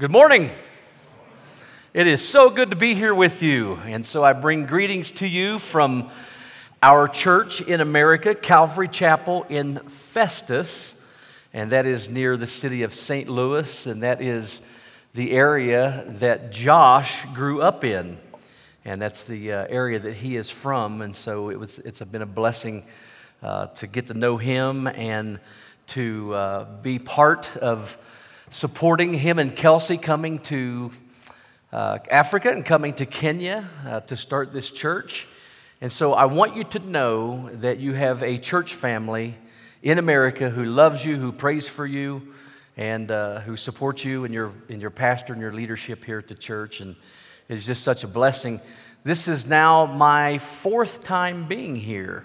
Good 0.00 0.12
morning. 0.12 0.52
It 1.92 2.06
is 2.06 2.26
so 2.26 2.50
good 2.50 2.70
to 2.70 2.76
be 2.76 2.94
here 2.94 3.12
with 3.12 3.42
you. 3.42 3.80
And 3.84 4.06
so 4.06 4.22
I 4.22 4.32
bring 4.32 4.64
greetings 4.64 5.10
to 5.10 5.26
you 5.26 5.58
from 5.58 6.10
our 6.80 7.08
church 7.08 7.60
in 7.60 7.80
America, 7.80 8.32
Calvary 8.36 8.86
Chapel 8.86 9.44
in 9.48 9.74
Festus. 9.88 10.94
And 11.52 11.72
that 11.72 11.84
is 11.84 12.08
near 12.08 12.36
the 12.36 12.46
city 12.46 12.84
of 12.84 12.94
St. 12.94 13.28
Louis. 13.28 13.86
And 13.86 14.04
that 14.04 14.22
is 14.22 14.60
the 15.14 15.32
area 15.32 16.04
that 16.20 16.52
Josh 16.52 17.24
grew 17.34 17.60
up 17.60 17.82
in. 17.82 18.18
And 18.84 19.02
that's 19.02 19.24
the 19.24 19.52
uh, 19.52 19.66
area 19.68 19.98
that 19.98 20.14
he 20.14 20.36
is 20.36 20.48
from. 20.48 21.02
And 21.02 21.16
so 21.16 21.50
it 21.50 21.58
was, 21.58 21.80
it's 21.80 21.98
been 22.02 22.22
a 22.22 22.26
blessing 22.26 22.84
uh, 23.42 23.66
to 23.66 23.88
get 23.88 24.06
to 24.06 24.14
know 24.14 24.36
him 24.36 24.86
and 24.86 25.40
to 25.88 26.34
uh, 26.34 26.64
be 26.82 27.00
part 27.00 27.56
of 27.56 27.98
supporting 28.50 29.12
him 29.12 29.38
and 29.38 29.54
Kelsey 29.54 29.98
coming 29.98 30.38
to 30.40 30.90
uh, 31.72 31.98
Africa 32.10 32.50
and 32.50 32.64
coming 32.64 32.94
to 32.94 33.06
Kenya 33.06 33.68
uh, 33.86 34.00
to 34.00 34.16
start 34.16 34.52
this 34.52 34.70
church. 34.70 35.26
And 35.80 35.92
so 35.92 36.14
I 36.14 36.24
want 36.24 36.56
you 36.56 36.64
to 36.64 36.78
know 36.78 37.50
that 37.54 37.78
you 37.78 37.92
have 37.92 38.22
a 38.22 38.38
church 38.38 38.74
family 38.74 39.36
in 39.82 39.98
America 39.98 40.50
who 40.50 40.64
loves 40.64 41.04
you, 41.04 41.16
who 41.16 41.30
prays 41.30 41.68
for 41.68 41.86
you, 41.86 42.34
and 42.76 43.10
uh, 43.10 43.40
who 43.40 43.56
supports 43.56 44.04
you 44.04 44.24
and 44.24 44.32
your, 44.32 44.50
in 44.68 44.80
your 44.80 44.90
pastor 44.90 45.32
and 45.32 45.42
your 45.42 45.52
leadership 45.52 46.04
here 46.04 46.18
at 46.18 46.28
the 46.28 46.34
church. 46.34 46.80
And 46.80 46.96
it's 47.48 47.66
just 47.66 47.82
such 47.82 48.02
a 48.02 48.08
blessing. 48.08 48.60
This 49.04 49.28
is 49.28 49.46
now 49.46 49.86
my 49.86 50.38
fourth 50.38 51.02
time 51.02 51.46
being 51.46 51.76
here. 51.76 52.24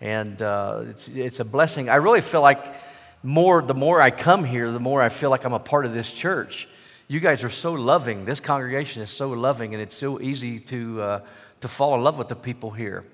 And 0.00 0.40
uh, 0.40 0.84
it's, 0.88 1.08
it's 1.08 1.40
a 1.40 1.44
blessing. 1.44 1.90
I 1.90 1.96
really 1.96 2.20
feel 2.20 2.42
like 2.42 2.74
more, 3.22 3.62
the 3.62 3.74
more 3.74 4.00
I 4.00 4.10
come 4.10 4.44
here, 4.44 4.70
the 4.70 4.80
more 4.80 5.02
I 5.02 5.08
feel 5.08 5.30
like 5.30 5.44
I'm 5.44 5.52
a 5.52 5.58
part 5.58 5.86
of 5.86 5.92
this 5.92 6.10
church. 6.12 6.68
You 7.08 7.20
guys 7.20 7.42
are 7.42 7.50
so 7.50 7.72
loving. 7.72 8.24
This 8.24 8.38
congregation 8.38 9.02
is 9.02 9.10
so 9.10 9.30
loving, 9.30 9.74
and 9.74 9.82
it's 9.82 9.96
so 9.96 10.20
easy 10.20 10.58
to, 10.60 11.02
uh, 11.02 11.20
to 11.60 11.68
fall 11.68 11.94
in 11.94 12.02
love 12.02 12.18
with 12.18 12.28
the 12.28 12.36
people 12.36 12.70
here. 12.70 13.04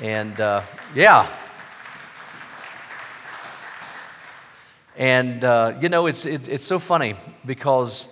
And 0.00 0.40
uh, 0.40 0.62
yeah. 0.94 1.34
And, 4.96 5.44
uh, 5.44 5.74
you 5.80 5.90
know, 5.90 6.06
it's, 6.06 6.24
it, 6.24 6.48
it's 6.48 6.64
so 6.64 6.78
funny 6.78 7.14
because 7.44 8.06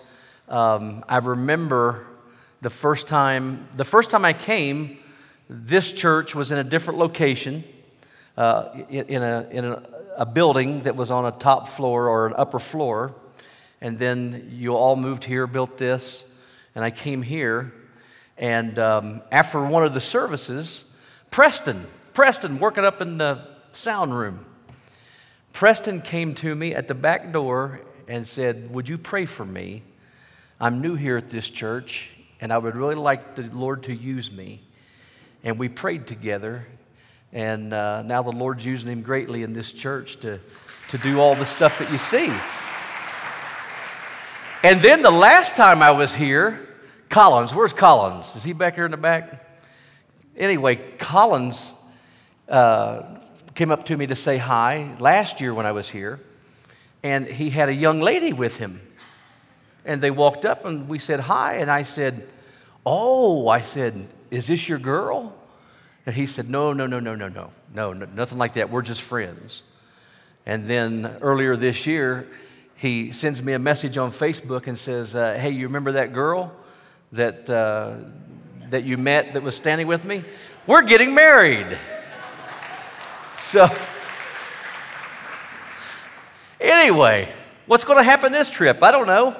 um, 0.48 1.02
I 1.08 1.16
remember 1.16 2.06
the 2.60 2.70
first 2.70 3.06
time, 3.06 3.68
the 3.76 3.84
first 3.84 4.10
time 4.10 4.24
I 4.24 4.34
came, 4.34 4.98
this 5.48 5.92
church 5.92 6.34
was 6.34 6.52
in 6.52 6.58
a 6.58 6.64
different 6.64 6.98
location, 6.98 7.64
uh, 8.36 8.68
in, 8.90 9.06
in, 9.06 9.22
a, 9.22 9.48
in 9.50 9.64
a, 9.64 9.82
a 10.16 10.26
building 10.26 10.82
that 10.82 10.96
was 10.96 11.10
on 11.10 11.26
a 11.26 11.32
top 11.32 11.68
floor 11.68 12.08
or 12.08 12.26
an 12.26 12.34
upper 12.36 12.58
floor. 12.58 13.14
And 13.80 13.98
then 13.98 14.48
you 14.52 14.74
all 14.74 14.96
moved 14.96 15.24
here, 15.24 15.46
built 15.46 15.76
this, 15.76 16.24
and 16.74 16.84
I 16.84 16.90
came 16.90 17.22
here. 17.22 17.72
And 18.36 18.78
um, 18.78 19.22
after 19.30 19.64
one 19.64 19.84
of 19.84 19.94
the 19.94 20.00
services, 20.00 20.84
Preston, 21.30 21.86
Preston, 22.12 22.58
working 22.58 22.84
up 22.84 23.00
in 23.00 23.18
the 23.18 23.46
sound 23.72 24.16
room, 24.16 24.46
Preston 25.52 26.00
came 26.00 26.34
to 26.36 26.54
me 26.54 26.74
at 26.74 26.88
the 26.88 26.94
back 26.94 27.32
door 27.32 27.80
and 28.08 28.26
said, 28.26 28.72
Would 28.74 28.88
you 28.88 28.98
pray 28.98 29.26
for 29.26 29.44
me? 29.44 29.82
I'm 30.60 30.80
new 30.80 30.94
here 30.94 31.16
at 31.16 31.28
this 31.28 31.48
church, 31.48 32.10
and 32.40 32.52
I 32.52 32.58
would 32.58 32.76
really 32.76 32.94
like 32.94 33.34
the 33.34 33.42
Lord 33.42 33.84
to 33.84 33.94
use 33.94 34.30
me. 34.32 34.62
And 35.42 35.58
we 35.58 35.68
prayed 35.68 36.06
together, 36.06 36.66
and 37.34 37.74
uh, 37.74 38.02
now 38.02 38.22
the 38.22 38.30
Lord's 38.30 38.64
using 38.64 38.88
him 38.90 39.02
greatly 39.02 39.42
in 39.42 39.52
this 39.52 39.72
church 39.72 40.18
to, 40.20 40.38
to 40.88 40.98
do 40.98 41.18
all 41.20 41.34
the 41.34 41.44
stuff 41.44 41.80
that 41.80 41.90
you 41.90 41.98
see. 41.98 42.32
And 44.62 44.80
then 44.80 45.02
the 45.02 45.10
last 45.10 45.56
time 45.56 45.82
I 45.82 45.90
was 45.90 46.14
here, 46.14 46.66
Collins, 47.10 47.52
where's 47.52 47.72
Collins? 47.72 48.36
Is 48.36 48.44
he 48.44 48.52
back 48.52 48.76
here 48.76 48.84
in 48.84 48.92
the 48.92 48.96
back? 48.96 49.44
Anyway, 50.36 50.76
Collins 50.76 51.72
uh, 52.48 53.02
came 53.54 53.72
up 53.72 53.84
to 53.86 53.96
me 53.96 54.06
to 54.06 54.14
say 54.14 54.38
hi 54.38 54.96
last 55.00 55.40
year 55.40 55.52
when 55.52 55.66
I 55.66 55.72
was 55.72 55.90
here, 55.90 56.20
and 57.02 57.26
he 57.26 57.50
had 57.50 57.68
a 57.68 57.74
young 57.74 57.98
lady 57.98 58.32
with 58.32 58.58
him. 58.58 58.80
And 59.84 60.00
they 60.00 60.12
walked 60.12 60.44
up 60.44 60.64
and 60.64 60.88
we 60.88 61.00
said 61.00 61.18
hi, 61.18 61.56
and 61.56 61.68
I 61.68 61.82
said, 61.82 62.26
Oh, 62.86 63.48
I 63.48 63.60
said, 63.60 64.06
is 64.30 64.46
this 64.46 64.68
your 64.68 64.78
girl? 64.78 65.34
And 66.06 66.14
he 66.14 66.26
said, 66.26 66.48
No, 66.48 66.72
no, 66.72 66.86
no, 66.86 67.00
no, 67.00 67.14
no, 67.14 67.28
no, 67.28 67.50
no, 67.72 67.92
nothing 67.92 68.38
like 68.38 68.54
that. 68.54 68.70
We're 68.70 68.82
just 68.82 69.02
friends. 69.02 69.62
And 70.46 70.66
then 70.66 71.16
earlier 71.22 71.56
this 71.56 71.86
year, 71.86 72.28
he 72.76 73.12
sends 73.12 73.42
me 73.42 73.54
a 73.54 73.58
message 73.58 73.96
on 73.96 74.10
Facebook 74.10 74.66
and 74.66 74.76
says, 74.76 75.14
uh, 75.14 75.34
Hey, 75.34 75.50
you 75.50 75.66
remember 75.66 75.92
that 75.92 76.12
girl 76.12 76.52
that, 77.12 77.48
uh, 77.48 77.96
that 78.68 78.84
you 78.84 78.98
met 78.98 79.34
that 79.34 79.42
was 79.42 79.56
standing 79.56 79.86
with 79.86 80.04
me? 80.04 80.24
We're 80.66 80.82
getting 80.82 81.14
married. 81.14 81.78
So, 83.38 83.70
anyway, 86.60 87.32
what's 87.66 87.84
going 87.84 87.98
to 87.98 88.02
happen 88.02 88.32
this 88.32 88.50
trip? 88.50 88.82
I 88.82 88.90
don't 88.90 89.06
know. 89.06 89.36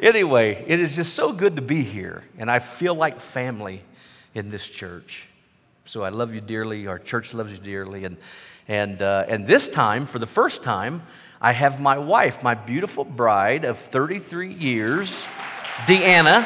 Anyway, 0.00 0.64
it 0.66 0.80
is 0.80 0.96
just 0.96 1.14
so 1.14 1.32
good 1.32 1.56
to 1.56 1.62
be 1.62 1.82
here, 1.82 2.24
and 2.38 2.50
I 2.50 2.58
feel 2.58 2.94
like 2.94 3.20
family 3.20 3.82
in 4.34 4.50
this 4.50 4.68
church. 4.68 5.28
So 5.86 6.02
I 6.02 6.08
love 6.08 6.32
you 6.34 6.40
dearly. 6.40 6.86
Our 6.86 6.98
church 6.98 7.34
loves 7.34 7.52
you 7.52 7.58
dearly. 7.58 8.06
And, 8.06 8.16
and, 8.68 9.02
uh, 9.02 9.26
and 9.28 9.46
this 9.46 9.68
time, 9.68 10.06
for 10.06 10.18
the 10.18 10.26
first 10.26 10.62
time, 10.62 11.02
I 11.42 11.52
have 11.52 11.78
my 11.78 11.98
wife, 11.98 12.42
my 12.42 12.54
beautiful 12.54 13.04
bride 13.04 13.66
of 13.66 13.78
33 13.78 14.50
years, 14.54 15.26
Deanna, 15.84 16.44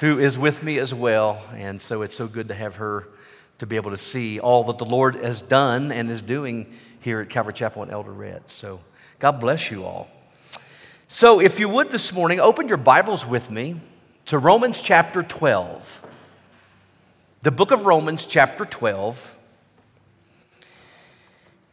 who 0.00 0.18
is 0.18 0.36
with 0.36 0.62
me 0.62 0.78
as 0.78 0.92
well. 0.92 1.42
And 1.54 1.80
so 1.80 2.02
it's 2.02 2.14
so 2.14 2.26
good 2.26 2.48
to 2.48 2.54
have 2.54 2.76
her 2.76 3.08
to 3.56 3.66
be 3.66 3.76
able 3.76 3.92
to 3.92 3.98
see 3.98 4.38
all 4.38 4.64
that 4.64 4.76
the 4.76 4.84
Lord 4.84 5.14
has 5.14 5.40
done 5.40 5.90
and 5.90 6.10
is 6.10 6.20
doing 6.20 6.70
here 7.00 7.20
at 7.20 7.30
Calvary 7.30 7.54
Chapel 7.54 7.82
in 7.82 7.88
Eldoret. 7.88 8.50
So 8.50 8.78
God 9.20 9.40
bless 9.40 9.70
you 9.70 9.86
all. 9.86 10.10
So 11.08 11.40
if 11.40 11.58
you 11.58 11.70
would 11.70 11.90
this 11.90 12.12
morning, 12.12 12.40
open 12.40 12.68
your 12.68 12.76
Bibles 12.76 13.24
with 13.24 13.50
me 13.50 13.76
to 14.26 14.36
Romans 14.36 14.82
chapter 14.82 15.22
12 15.22 16.02
the 17.44 17.50
book 17.50 17.72
of 17.72 17.84
Romans, 17.84 18.24
chapter 18.24 18.64
12. 18.64 19.36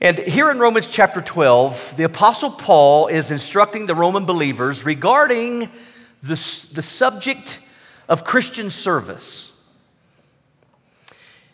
And 0.01 0.17
here 0.17 0.51
in 0.51 0.59
Romans 0.59 0.89
chapter 0.89 1.21
12, 1.21 1.95
the 1.95 2.03
Apostle 2.03 2.51
Paul 2.51 3.07
is 3.07 3.31
instructing 3.31 3.85
the 3.85 3.95
Roman 3.95 4.25
believers 4.25 4.83
regarding 4.83 5.69
the, 6.21 6.67
the 6.73 6.81
subject 6.81 7.59
of 8.09 8.25
Christian 8.25 8.69
service. 8.69 9.49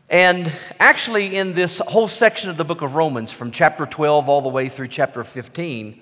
And 0.10 0.52
actually, 0.80 1.36
in 1.36 1.54
this 1.54 1.78
whole 1.78 2.08
section 2.08 2.50
of 2.50 2.58
the 2.58 2.66
book 2.66 2.82
of 2.82 2.96
Romans, 2.96 3.32
from 3.32 3.52
chapter 3.52 3.86
12 3.86 4.28
all 4.28 4.42
the 4.42 4.50
way 4.50 4.68
through 4.68 4.88
chapter 4.88 5.24
15, 5.24 6.02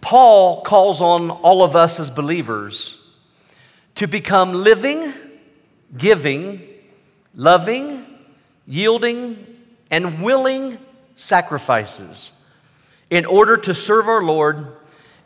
Paul 0.00 0.62
calls 0.62 1.00
on 1.00 1.30
all 1.30 1.62
of 1.62 1.76
us 1.76 2.00
as 2.00 2.10
believers 2.10 2.98
to 3.94 4.08
become 4.08 4.52
living, 4.52 5.12
giving, 5.96 6.66
loving, 7.34 8.06
yielding, 8.66 9.46
and 9.90 10.22
willing 10.22 10.78
sacrifices 11.16 12.30
in 13.10 13.24
order 13.26 13.56
to 13.56 13.74
serve 13.74 14.08
our 14.08 14.22
Lord 14.22 14.76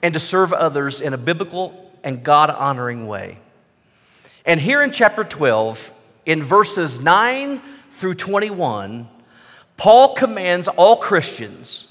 and 0.02 0.14
to 0.14 0.20
serve 0.20 0.52
others 0.52 1.00
in 1.00 1.14
a 1.14 1.18
biblical 1.18 1.92
and 2.02 2.22
God 2.22 2.50
honoring 2.50 3.06
way. 3.06 3.38
And 4.44 4.60
here 4.60 4.82
in 4.82 4.90
chapter 4.90 5.24
12, 5.24 5.92
in 6.26 6.42
verses 6.42 7.00
9 7.00 7.60
through 7.90 8.14
21, 8.14 9.08
Paul 9.76 10.14
commands 10.14 10.68
all 10.68 10.96
Christians 10.96 11.86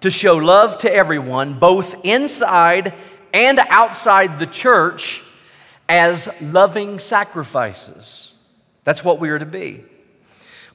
to 0.00 0.10
show 0.10 0.36
love 0.36 0.78
to 0.78 0.92
everyone, 0.92 1.58
both 1.58 1.94
inside 2.04 2.94
and 3.32 3.58
outside 3.58 4.38
the 4.38 4.46
church, 4.46 5.22
as 5.88 6.28
loving 6.40 6.98
sacrifices. 6.98 8.32
That's 8.86 9.02
what 9.02 9.18
we 9.18 9.30
are 9.30 9.38
to 9.38 9.44
be. 9.44 9.82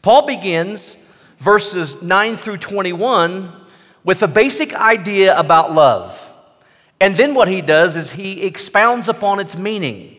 Paul 0.02 0.28
begins 0.28 0.98
verses 1.40 2.02
9 2.02 2.36
through 2.36 2.58
21 2.58 3.54
with 4.04 4.22
a 4.22 4.28
basic 4.28 4.75
idea 4.75 5.40
about 5.40 5.72
love. 5.72 6.19
And 7.00 7.16
then 7.16 7.34
what 7.34 7.48
he 7.48 7.62
does 7.62 7.96
is 7.96 8.12
he 8.12 8.44
expounds 8.44 9.08
upon 9.08 9.40
its 9.40 9.56
meaning. 9.56 10.18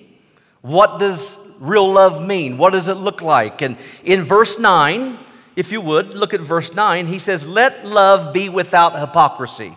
What 0.62 1.00
does 1.00 1.36
real 1.60 1.92
love 1.92 2.26
mean? 2.26 2.56
What 2.56 2.72
does 2.72 2.88
it 2.88 2.94
look 2.94 3.20
like? 3.20 3.60
And 3.60 3.76
in 4.02 4.22
verse 4.22 4.58
9, 4.58 5.18
if 5.54 5.70
you 5.70 5.82
would, 5.82 6.14
look 6.14 6.32
at 6.32 6.40
verse 6.40 6.72
9, 6.72 7.06
he 7.08 7.18
says, 7.18 7.46
Let 7.46 7.86
love 7.86 8.32
be 8.32 8.48
without 8.48 8.98
hypocrisy. 8.98 9.76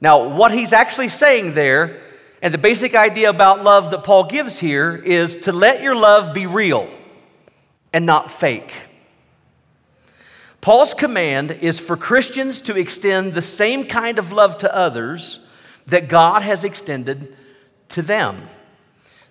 Now, 0.00 0.26
what 0.26 0.52
he's 0.52 0.72
actually 0.72 1.10
saying 1.10 1.52
there 1.52 2.00
and 2.44 2.52
the 2.52 2.58
basic 2.58 2.94
idea 2.94 3.30
about 3.30 3.64
love 3.64 3.90
that 3.92 4.04
Paul 4.04 4.24
gives 4.24 4.58
here 4.58 4.94
is 4.94 5.34
to 5.36 5.52
let 5.52 5.82
your 5.82 5.96
love 5.96 6.34
be 6.34 6.44
real 6.44 6.90
and 7.90 8.04
not 8.04 8.30
fake. 8.30 8.70
Paul's 10.60 10.92
command 10.92 11.52
is 11.52 11.78
for 11.78 11.96
Christians 11.96 12.60
to 12.60 12.76
extend 12.76 13.32
the 13.32 13.40
same 13.40 13.86
kind 13.86 14.18
of 14.18 14.30
love 14.30 14.58
to 14.58 14.76
others 14.76 15.38
that 15.86 16.10
God 16.10 16.42
has 16.42 16.64
extended 16.64 17.34
to 17.88 18.02
them. 18.02 18.46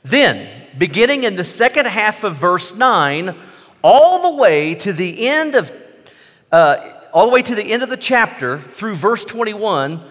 Then, 0.01 0.65
beginning 0.75 1.24
in 1.24 1.36
the 1.36 1.44
second 1.44 1.86
half 1.86 2.24
of 2.24 2.38
verse 2.38 2.74
9, 2.74 3.38
all 3.83 4.24
the 4.24 4.42
way 4.42 4.74
to 4.74 4.92
the 4.92 5.27
end 5.27 5.54
of 5.54 5.71
uh, 6.51 6.94
all 7.13 7.27
the 7.27 7.31
way 7.31 7.44
to 7.44 7.54
the 7.54 7.74
end 7.74 7.83
of 7.83 7.89
the 7.89 7.98
chapter 7.98 8.60
through 8.60 8.95
verse 8.95 9.24
21, 9.24 10.04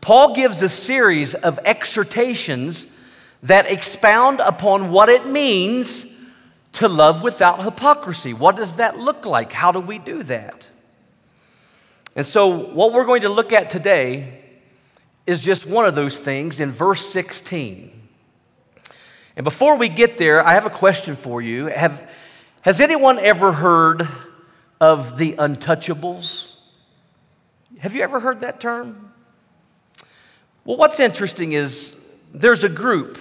Paul 0.00 0.34
gives 0.34 0.62
a 0.62 0.68
series 0.68 1.34
of 1.34 1.58
exhortations 1.64 2.86
that 3.42 3.66
expound 3.66 4.40
upon 4.40 4.90
what 4.90 5.08
it 5.08 5.26
means 5.26 6.06
to 6.72 6.88
love 6.88 7.22
without 7.22 7.62
hypocrisy. 7.64 8.32
What 8.32 8.56
does 8.56 8.76
that 8.76 8.98
look 8.98 9.26
like? 9.26 9.52
How 9.52 9.72
do 9.72 9.80
we 9.80 9.98
do 9.98 10.22
that? 10.24 10.68
And 12.16 12.26
so, 12.26 12.48
what 12.48 12.92
we're 12.92 13.04
going 13.04 13.22
to 13.22 13.28
look 13.28 13.52
at 13.52 13.70
today 13.70 14.40
is 15.26 15.40
just 15.40 15.66
one 15.66 15.86
of 15.86 15.94
those 15.94 16.18
things 16.18 16.60
in 16.60 16.72
verse 16.72 17.06
16. 17.06 17.92
And 19.36 19.44
before 19.44 19.76
we 19.76 19.88
get 19.88 20.18
there, 20.18 20.44
I 20.44 20.54
have 20.54 20.66
a 20.66 20.70
question 20.70 21.14
for 21.14 21.40
you. 21.40 21.66
Have, 21.66 22.10
has 22.62 22.80
anyone 22.80 23.18
ever 23.18 23.52
heard 23.52 24.08
of 24.80 25.18
the 25.18 25.34
untouchables? 25.34 26.54
Have 27.78 27.94
you 27.94 28.02
ever 28.02 28.20
heard 28.20 28.40
that 28.40 28.60
term? 28.60 29.12
Well, 30.64 30.76
what's 30.76 31.00
interesting 31.00 31.52
is 31.52 31.94
there's 32.34 32.64
a 32.64 32.68
group 32.68 33.18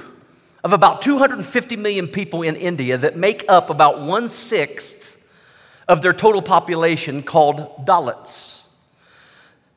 of 0.63 0.74
about 0.74 1.01
250 1.01 1.77
million 1.77 2.07
people 2.07 2.41
in 2.41 2.57
India 2.57 2.97
that 2.97 3.15
make 3.15 3.45
up 3.47 3.69
about 3.69 4.01
one 4.01 4.27
sixth 4.27 5.18
of 5.88 6.01
their 6.01 6.12
total 6.12 6.41
population 6.41 7.24
called 7.24 7.86
Dalits. 7.86 8.59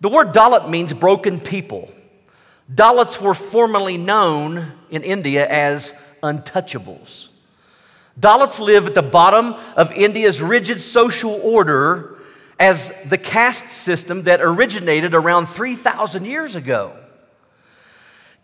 The 0.01 0.09
word 0.09 0.35
Dalit 0.35 0.69
means 0.69 0.93
broken 0.93 1.41
people. 1.41 1.89
Dalits 2.73 3.21
were 3.21 3.35
formerly 3.35 3.97
known 3.97 4.73
in 4.91 5.05
India 5.05 5.49
as 5.49 5.95
untouchables. 6.23 7.29
Dalits 8.19 8.59
live 8.59 8.89
at 8.89 8.95
the 8.95 9.03
bottom 9.03 9.55
of 9.77 9.93
India's 9.93 10.43
rigid 10.43 10.81
social 10.81 11.39
order 11.43 12.19
as 12.59 12.93
the 13.07 13.19
caste 13.19 13.69
system 13.69 14.25
that 14.25 14.41
originated 14.41 15.15
around 15.15 15.47
3,000 15.47 16.25
years 16.25 16.57
ago. 16.57 16.97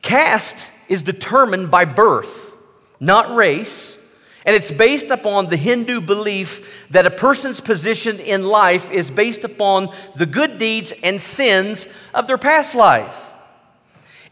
Caste 0.02 0.66
is 0.88 1.02
determined 1.02 1.70
by 1.70 1.84
birth, 1.84 2.56
not 3.00 3.34
race, 3.34 3.98
and 4.44 4.56
it's 4.56 4.70
based 4.70 5.08
upon 5.10 5.50
the 5.50 5.56
Hindu 5.56 6.00
belief 6.00 6.86
that 6.90 7.04
a 7.04 7.10
person's 7.10 7.60
position 7.60 8.18
in 8.18 8.44
life 8.44 8.90
is 8.90 9.10
based 9.10 9.44
upon 9.44 9.94
the 10.16 10.24
good 10.24 10.56
deeds 10.56 10.92
and 11.02 11.20
sins 11.20 11.86
of 12.14 12.26
their 12.26 12.38
past 12.38 12.74
life. 12.74 13.24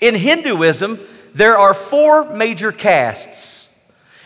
In 0.00 0.14
Hinduism, 0.14 1.00
there 1.34 1.58
are 1.58 1.74
four 1.74 2.34
major 2.34 2.72
castes, 2.72 3.68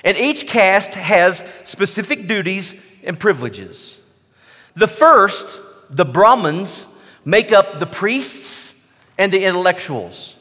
and 0.05 0.17
each 0.17 0.47
caste 0.47 0.95
has 0.95 1.43
specific 1.65 2.29
duties 2.29 2.75
and 3.03 3.19
privileges. 3.19 3.97
The 4.75 4.87
first, 4.87 5.59
the 5.91 6.05
Brahmins, 6.05 6.87
make 7.25 7.51
up 7.51 7.81
the 7.81 7.87
priests 7.87 8.75
and 9.19 9.33
the 9.33 9.45
intellectuals. 9.45 10.37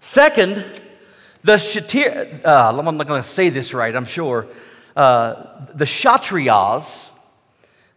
Second, 0.00 0.64
the 1.44 1.54
Shatir, 1.56 2.44
uh, 2.44 2.76
I'm 2.76 2.96
not 2.96 3.06
going 3.06 3.22
to 3.22 3.28
say 3.28 3.50
this 3.50 3.74
right, 3.74 3.94
I'm 3.94 4.06
sure. 4.06 4.46
Uh, 4.96 5.66
the 5.74 5.84
Kshatriyas, 5.84 7.08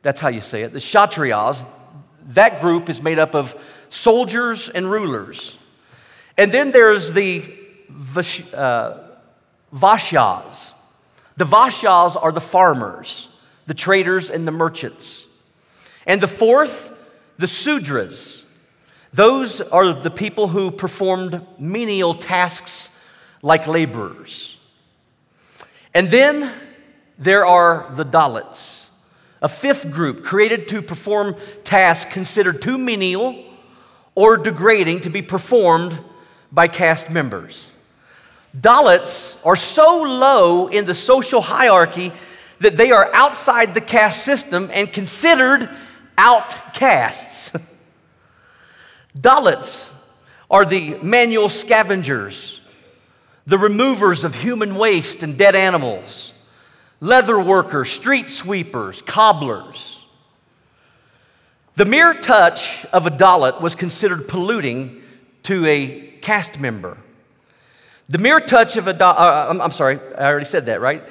that's 0.02 0.20
how 0.20 0.28
you 0.28 0.42
say 0.42 0.64
it, 0.64 0.74
the 0.74 0.80
Kshatriyas, 0.80 1.66
that 2.28 2.62
group 2.62 2.90
is 2.90 3.02
made 3.02 3.20
up 3.20 3.34
of 3.34 3.56
soldiers 3.90 4.70
and 4.70 4.90
rulers. 4.90 5.58
And 6.38 6.52
then 6.52 6.72
there's 6.72 7.12
the 7.12 7.54
Vash, 7.90 8.44
uh, 8.54 8.98
Vashyas. 9.74 10.72
The 11.38 11.46
Vashyas 11.46 12.22
are 12.22 12.32
the 12.32 12.42
farmers, 12.42 13.28
the 13.66 13.74
traders, 13.74 14.30
and 14.30 14.48
the 14.48 14.52
merchants. 14.52 15.26
And 16.06 16.22
the 16.22 16.28
fourth, 16.28 16.92
the 17.38 17.48
Sudras. 17.48 18.43
Those 19.13 19.62
are 19.62 19.94
the 19.94 20.10
people 20.10 20.48
who 20.48 20.71
performed 20.71 21.39
menial 21.60 22.15
tasks 22.15 22.89
like 23.44 23.68
laborers. 23.68 24.57
And 25.94 26.10
then 26.10 26.51
there 27.19 27.45
are 27.45 27.92
the 27.95 28.06
Dalits, 28.06 28.86
a 29.39 29.48
fifth 29.48 29.92
group 29.92 30.24
created 30.24 30.68
to 30.69 30.81
perform 30.81 31.36
tasks 31.63 32.12
considered 32.12 32.62
too 32.62 32.80
menial 32.80 33.44
or 34.15 34.36
degrading 34.36 35.01
to 35.01 35.12
be 35.12 35.21
performed 35.21 36.00
by 36.51 36.68
caste 36.68 37.12
members. 37.12 37.68
Dalits 38.59 39.38
are 39.45 39.56
so 39.56 40.01
low 40.01 40.68
in 40.68 40.86
the 40.86 40.95
social 40.95 41.42
hierarchy 41.42 42.12
that 42.59 42.77
they 42.77 42.92
are 42.92 43.13
outside 43.13 43.75
the 43.75 43.81
caste 43.81 44.24
system 44.24 44.69
and 44.74 44.92
considered 44.92 45.69
outcasts. 46.18 47.51
Dalits 49.18 49.89
are 50.50 50.65
the 50.65 50.98
manual 51.01 51.50
scavengers, 51.50 52.62
the 53.45 53.57
removers 53.57 54.24
of 54.24 54.36
human 54.36 54.75
waste 54.75 55.24
and 55.24 55.38
dead 55.38 55.56
animals, 55.56 56.33
leather 57.00 57.39
workers, 57.39 57.92
street 57.92 58.30
sweepers, 58.30 59.01
cobblers. 59.01 60.06
The 61.75 61.86
mere 61.86 62.13
touch 62.13 62.86
of 62.94 63.07
a 63.07 63.10
Dalit 63.10 63.62
was 63.62 63.75
considered 63.75 64.27
polluting 64.27 65.01
to 65.44 65.66
a 65.66 66.12
caste 66.21 66.59
member. 66.59 66.98
The 68.09 68.19
mere 68.19 68.39
touch 68.39 68.77
of 68.77 68.88
a 68.88 68.94
Dalit, 68.94 69.19
uh, 69.19 69.48
I'm, 69.50 69.62
I'm 69.62 69.71
sorry, 69.71 70.00
I 70.18 70.27
already 70.27 70.45
said 70.45 70.68
that, 70.68 70.81
right? 70.81 71.04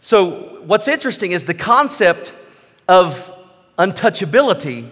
So, 0.00 0.62
what's 0.64 0.88
interesting 0.88 1.32
is 1.32 1.44
the 1.44 1.54
concept 1.54 2.34
of 2.88 3.32
untouchability 3.78 4.90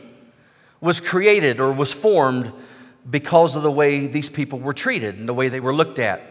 was 0.81 1.01
created 1.01 1.61
or 1.61 1.73
was 1.73 1.93
formed 1.93 2.53
because 3.09 3.57
of 3.57 3.63
the 3.63 3.71
way 3.71 4.07
these 4.07 4.29
people 4.29 4.59
were 4.59 4.73
treated 4.73 5.17
and 5.17 5.29
the 5.29 5.35
way 5.35 5.49
they 5.49 5.61
were 5.61 5.75
looked 5.75 5.99
at. 5.99 6.23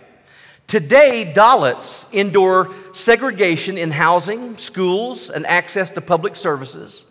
Today, 0.68 1.32
Dalits 1.34 2.06
endure 2.12 2.74
segregation 2.92 3.78
in 3.78 3.92
housing, 3.92 4.58
schools, 4.58 5.30
and 5.30 5.48
access 5.48 5.90
to 5.92 6.02
public 6.02 6.36
services. 6.36 7.06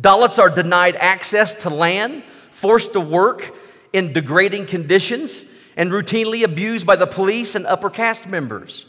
Dalits 0.00 0.38
are 0.38 0.48
denied 0.50 0.94
access 0.96 1.54
to 1.54 1.70
land, 1.70 2.22
forced 2.52 2.92
to 2.92 3.00
work 3.00 3.54
in 3.92 4.12
degrading 4.12 4.66
conditions, 4.66 5.44
and 5.76 5.90
routinely 5.90 6.44
abused 6.44 6.86
by 6.86 6.96
the 6.96 7.06
police 7.06 7.54
and 7.54 7.66
upper 7.66 7.90
caste 7.90 8.26
members. 8.26 8.86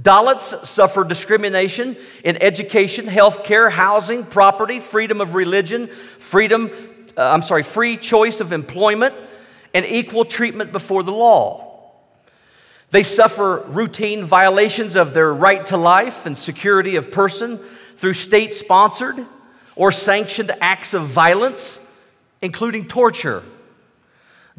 Dalits 0.00 0.64
suffer 0.64 1.04
discrimination 1.04 1.96
in 2.24 2.36
education, 2.42 3.06
health 3.06 3.44
care, 3.44 3.70
housing, 3.70 4.24
property, 4.24 4.80
freedom 4.80 5.20
of 5.20 5.34
religion, 5.34 5.88
freedom, 6.18 6.70
uh, 7.16 7.30
I'm 7.30 7.42
sorry, 7.42 7.62
free 7.62 7.96
choice 7.96 8.40
of 8.40 8.52
employment, 8.52 9.14
and 9.72 9.84
equal 9.84 10.24
treatment 10.24 10.72
before 10.72 11.02
the 11.02 11.12
law. 11.12 11.64
They 12.90 13.02
suffer 13.02 13.64
routine 13.66 14.24
violations 14.24 14.94
of 14.94 15.14
their 15.14 15.34
right 15.34 15.66
to 15.66 15.76
life 15.76 16.26
and 16.26 16.38
security 16.38 16.96
of 16.96 17.10
person 17.10 17.58
through 17.96 18.14
state 18.14 18.54
sponsored 18.54 19.26
or 19.74 19.90
sanctioned 19.90 20.54
acts 20.60 20.94
of 20.94 21.08
violence, 21.08 21.78
including 22.40 22.86
torture. 22.86 23.42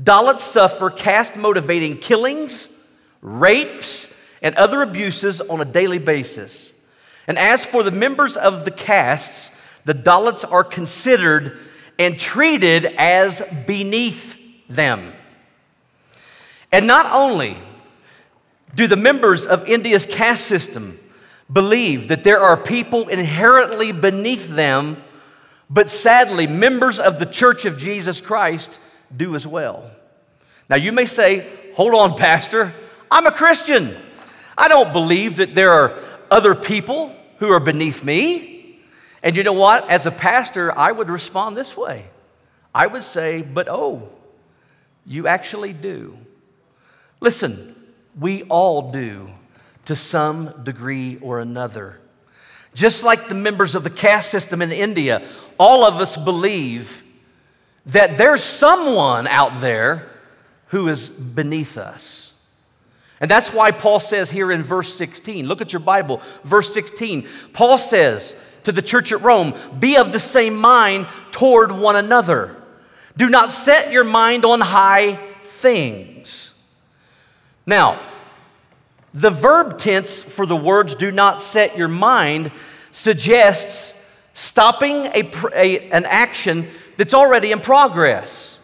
Dalits 0.01 0.41
suffer 0.41 0.89
caste 0.89 1.37
motivating 1.37 1.97
killings, 1.97 2.67
rapes, 3.21 4.09
and 4.41 4.53
other 4.55 4.81
abuses 4.81 5.39
on 5.39 5.61
a 5.61 5.65
daily 5.65 5.99
basis. 5.99 6.73
And 7.27 7.37
as 7.37 7.63
for 7.63 7.83
the 7.83 7.91
members 7.91 8.35
of 8.35 8.65
the 8.65 8.71
castes, 8.71 9.49
the 9.85 9.93
Dalits 9.93 10.43
are 10.49 10.63
considered 10.63 11.57
and 11.97 12.19
treated 12.19 12.85
as 12.97 13.41
beneath 13.65 14.37
them. 14.69 15.13
And 16.71 16.87
not 16.87 17.11
only 17.11 17.57
do 18.73 18.87
the 18.87 18.97
members 18.97 19.45
of 19.45 19.65
India's 19.65 20.05
caste 20.05 20.45
system 20.45 20.99
believe 21.51 22.07
that 22.09 22.23
there 22.23 22.39
are 22.39 22.57
people 22.57 23.07
inherently 23.07 23.91
beneath 23.91 24.49
them, 24.49 25.01
but 25.69 25.89
sadly, 25.89 26.47
members 26.47 26.99
of 26.99 27.17
the 27.19 27.25
Church 27.25 27.65
of 27.65 27.77
Jesus 27.77 28.19
Christ 28.19 28.79
do 29.15 29.35
as 29.35 29.47
well. 29.47 29.89
Now, 30.69 30.75
you 30.75 30.91
may 30.91 31.05
say, 31.05 31.47
hold 31.75 31.93
on, 31.93 32.17
Pastor, 32.17 32.73
I'm 33.09 33.27
a 33.27 33.31
Christian. 33.31 33.95
I 34.57 34.67
don't 34.67 34.91
believe 34.91 35.37
that 35.37 35.55
there 35.55 35.71
are 35.71 35.99
other 36.31 36.55
people 36.55 37.15
who 37.37 37.51
are 37.51 37.59
beneath 37.59 38.03
me. 38.03 38.54
And 39.25 39.35
you 39.35 39.41
know 39.41 39.53
what? 39.53 39.89
As 39.89 40.05
a 40.05 40.11
pastor, 40.11 40.71
I 40.77 40.91
would 40.91 41.09
respond 41.09 41.57
this 41.57 41.75
way 41.75 42.07
I 42.73 42.87
would 42.87 43.03
say, 43.03 43.41
but 43.41 43.67
oh, 43.69 44.09
you 45.05 45.27
actually 45.27 45.71
do. 45.71 46.17
Listen, 47.21 47.73
we 48.19 48.43
all 48.43 48.91
do 48.91 49.29
to 49.85 49.95
some 49.95 50.63
degree 50.63 51.17
or 51.21 51.39
another. 51.39 51.99
Just 52.73 53.03
like 53.03 53.29
the 53.29 53.35
members 53.35 53.75
of 53.75 53.85
the 53.85 53.89
caste 53.89 54.29
system 54.29 54.61
in 54.61 54.73
India, 54.73 55.25
all 55.57 55.85
of 55.85 56.01
us 56.01 56.17
believe 56.17 57.01
that 57.85 58.17
there's 58.17 58.43
someone 58.43 59.25
out 59.27 59.61
there 59.61 60.11
who 60.67 60.89
is 60.89 61.07
beneath 61.07 61.77
us. 61.77 62.33
And 63.21 63.31
that's 63.31 63.53
why 63.53 63.71
Paul 63.71 64.01
says 64.01 64.29
here 64.29 64.51
in 64.51 64.61
verse 64.61 64.93
16, 64.93 65.47
look 65.47 65.61
at 65.61 65.71
your 65.71 65.79
Bible, 65.79 66.21
verse 66.43 66.73
16. 66.73 67.27
Paul 67.53 67.77
says 67.77 68.33
to 68.65 68.71
the 68.71 68.81
church 68.81 69.11
at 69.11 69.21
Rome, 69.21 69.53
Be 69.79 69.97
of 69.97 70.11
the 70.11 70.19
same 70.19 70.55
mind 70.55 71.07
toward 71.31 71.71
one 71.71 71.95
another. 71.95 72.55
Do 73.17 73.29
not 73.29 73.49
set 73.49 73.91
your 73.91 74.03
mind 74.03 74.43
on 74.43 74.59
high 74.59 75.15
things. 75.43 76.51
Now, 77.65 78.01
the 79.13 79.29
verb 79.29 79.77
tense 79.77 80.21
for 80.21 80.45
the 80.45 80.55
words 80.55 80.93
do 80.93 81.09
not 81.09 81.41
set 81.41 81.77
your 81.77 81.87
mind 81.87 82.51
suggests 82.91 83.93
stopping 84.33 85.05
a, 85.07 85.31
a, 85.53 85.89
an 85.91 86.05
action 86.05 86.67
that's 86.97 87.13
already 87.13 87.51
in 87.51 87.61
progress. 87.61 88.57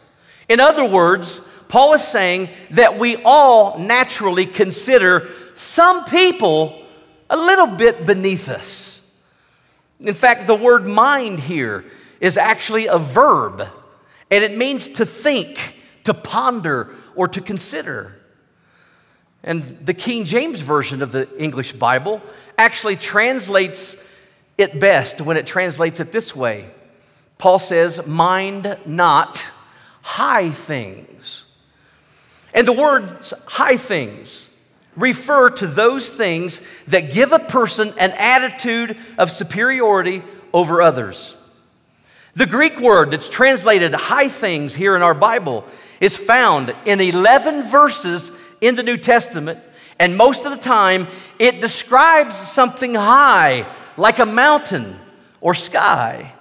In 0.49 0.59
other 0.59 0.85
words, 0.85 1.39
Paul 1.69 1.93
is 1.93 2.03
saying 2.03 2.49
that 2.71 2.99
we 2.99 3.15
all 3.23 3.79
naturally 3.79 4.45
consider 4.45 5.29
some 5.55 6.03
people 6.03 6.85
a 7.29 7.37
little 7.37 7.67
bit 7.67 8.05
beneath 8.05 8.49
us. 8.49 8.90
In 10.01 10.13
fact, 10.13 10.47
the 10.47 10.55
word 10.55 10.87
mind 10.87 11.39
here 11.39 11.85
is 12.19 12.37
actually 12.37 12.87
a 12.87 12.97
verb, 12.97 13.67
and 14.29 14.43
it 14.43 14.57
means 14.57 14.89
to 14.89 15.05
think, 15.05 15.75
to 16.03 16.13
ponder, 16.13 16.95
or 17.15 17.27
to 17.27 17.41
consider. 17.41 18.15
And 19.43 19.85
the 19.85 19.93
King 19.93 20.25
James 20.25 20.59
Version 20.59 21.01
of 21.01 21.11
the 21.11 21.27
English 21.37 21.73
Bible 21.73 22.21
actually 22.57 22.95
translates 22.95 23.97
it 24.57 24.79
best 24.79 25.21
when 25.21 25.37
it 25.37 25.47
translates 25.47 25.99
it 25.99 26.11
this 26.11 26.35
way. 26.35 26.69
Paul 27.37 27.57
says, 27.57 28.05
Mind 28.05 28.77
not 28.85 29.45
high 30.01 30.51
things. 30.51 31.45
And 32.53 32.67
the 32.67 32.73
words 32.73 33.33
high 33.45 33.77
things 33.77 34.47
refer 34.95 35.49
to 35.49 35.67
those 35.67 36.09
things 36.09 36.61
that 36.87 37.13
give 37.13 37.31
a 37.31 37.39
person 37.39 37.93
an 37.97 38.11
attitude 38.11 38.97
of 39.17 39.31
superiority 39.31 40.23
over 40.53 40.81
others. 40.81 41.35
The 42.33 42.45
Greek 42.45 42.79
word 42.79 43.11
that's 43.11 43.27
translated 43.27 43.93
high 43.93 44.29
things 44.29 44.73
here 44.73 44.95
in 44.95 45.01
our 45.01 45.13
Bible 45.13 45.65
is 45.99 46.15
found 46.15 46.73
in 46.85 47.01
11 47.01 47.63
verses 47.69 48.31
in 48.61 48.75
the 48.75 48.83
New 48.83 48.97
Testament, 48.97 49.59
and 49.99 50.15
most 50.15 50.45
of 50.45 50.51
the 50.51 50.61
time 50.61 51.07
it 51.39 51.59
describes 51.59 52.37
something 52.37 52.95
high, 52.95 53.65
like 53.97 54.19
a 54.19 54.25
mountain 54.25 54.97
or 55.41 55.53
sky. 55.53 56.33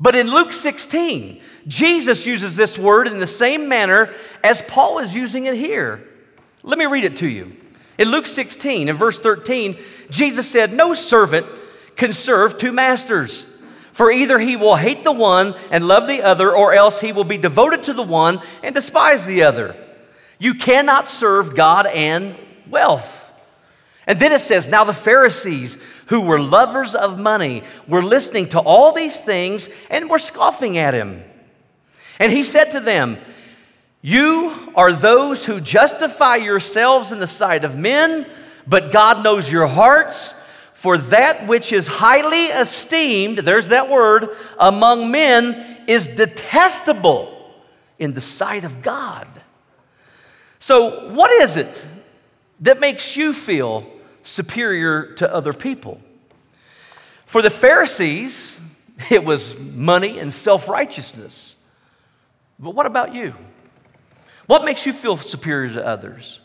But 0.00 0.14
in 0.14 0.30
Luke 0.30 0.52
16, 0.52 1.40
Jesus 1.66 2.24
uses 2.26 2.56
this 2.56 2.78
word 2.78 3.08
in 3.08 3.18
the 3.18 3.26
same 3.26 3.68
manner 3.68 4.12
as 4.42 4.62
Paul 4.62 4.98
is 4.98 5.14
using 5.14 5.46
it 5.46 5.54
here. 5.54 6.06
Let 6.68 6.76
me 6.76 6.84
read 6.84 7.06
it 7.06 7.16
to 7.16 7.26
you. 7.26 7.56
In 7.96 8.10
Luke 8.10 8.26
16, 8.26 8.90
in 8.90 8.94
verse 8.94 9.18
13, 9.18 9.78
Jesus 10.10 10.50
said, 10.50 10.70
No 10.70 10.92
servant 10.92 11.46
can 11.96 12.12
serve 12.12 12.58
two 12.58 12.72
masters. 12.72 13.46
For 13.92 14.12
either 14.12 14.38
he 14.38 14.54
will 14.54 14.76
hate 14.76 15.02
the 15.02 15.10
one 15.10 15.54
and 15.70 15.88
love 15.88 16.06
the 16.06 16.20
other, 16.20 16.54
or 16.54 16.74
else 16.74 17.00
he 17.00 17.10
will 17.10 17.24
be 17.24 17.38
devoted 17.38 17.84
to 17.84 17.94
the 17.94 18.02
one 18.02 18.42
and 18.62 18.74
despise 18.74 19.24
the 19.24 19.44
other. 19.44 19.76
You 20.38 20.54
cannot 20.56 21.08
serve 21.08 21.56
God 21.56 21.86
and 21.86 22.36
wealth. 22.68 23.32
And 24.06 24.20
then 24.20 24.32
it 24.32 24.42
says, 24.42 24.68
Now 24.68 24.84
the 24.84 24.92
Pharisees, 24.92 25.78
who 26.08 26.20
were 26.20 26.38
lovers 26.38 26.94
of 26.94 27.18
money, 27.18 27.62
were 27.86 28.02
listening 28.02 28.50
to 28.50 28.60
all 28.60 28.92
these 28.92 29.18
things 29.18 29.70
and 29.88 30.10
were 30.10 30.18
scoffing 30.18 30.76
at 30.76 30.92
him. 30.92 31.24
And 32.18 32.30
he 32.30 32.42
said 32.42 32.72
to 32.72 32.80
them, 32.80 33.16
You 34.00 34.72
are 34.74 34.92
those 34.92 35.44
who 35.44 35.60
justify 35.60 36.36
yourselves 36.36 37.10
in 37.10 37.18
the 37.18 37.26
sight 37.26 37.64
of 37.64 37.76
men, 37.76 38.26
but 38.66 38.92
God 38.92 39.24
knows 39.24 39.50
your 39.50 39.66
hearts. 39.66 40.34
For 40.72 40.96
that 40.96 41.48
which 41.48 41.72
is 41.72 41.88
highly 41.88 42.44
esteemed, 42.44 43.38
there's 43.38 43.68
that 43.68 43.88
word, 43.88 44.28
among 44.60 45.10
men 45.10 45.78
is 45.88 46.06
detestable 46.06 47.52
in 47.98 48.12
the 48.12 48.20
sight 48.20 48.64
of 48.64 48.80
God. 48.80 49.26
So, 50.60 51.10
what 51.10 51.32
is 51.32 51.56
it 51.56 51.84
that 52.60 52.78
makes 52.78 53.16
you 53.16 53.32
feel 53.32 53.90
superior 54.22 55.14
to 55.14 55.34
other 55.34 55.52
people? 55.52 56.00
For 57.26 57.42
the 57.42 57.50
Pharisees, 57.50 58.52
it 59.10 59.24
was 59.24 59.58
money 59.58 60.20
and 60.20 60.32
self 60.32 60.68
righteousness. 60.68 61.56
But 62.60 62.74
what 62.76 62.86
about 62.86 63.14
you? 63.14 63.34
What 64.48 64.64
makes 64.64 64.86
you 64.86 64.94
feel 64.94 65.18
superior 65.18 65.74
to 65.74 65.86
others? 65.86 66.40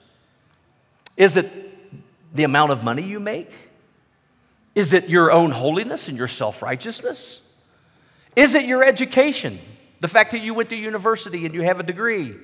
Is 1.15 1.37
it 1.37 1.49
the 2.35 2.43
amount 2.43 2.73
of 2.73 2.83
money 2.83 3.01
you 3.01 3.17
make? 3.17 3.49
Is 4.75 4.91
it 4.91 5.07
your 5.07 5.31
own 5.31 5.51
holiness 5.51 6.09
and 6.09 6.17
your 6.17 6.27
self 6.27 6.61
righteousness? 6.61 7.39
Is 8.35 8.55
it 8.55 8.65
your 8.65 8.83
education? 8.83 9.57
The 10.01 10.09
fact 10.09 10.31
that 10.31 10.41
you 10.41 10.53
went 10.53 10.69
to 10.71 10.75
university 10.75 11.45
and 11.45 11.55
you 11.55 11.61
have 11.61 11.79
a 11.79 11.83
degree? 11.83 12.35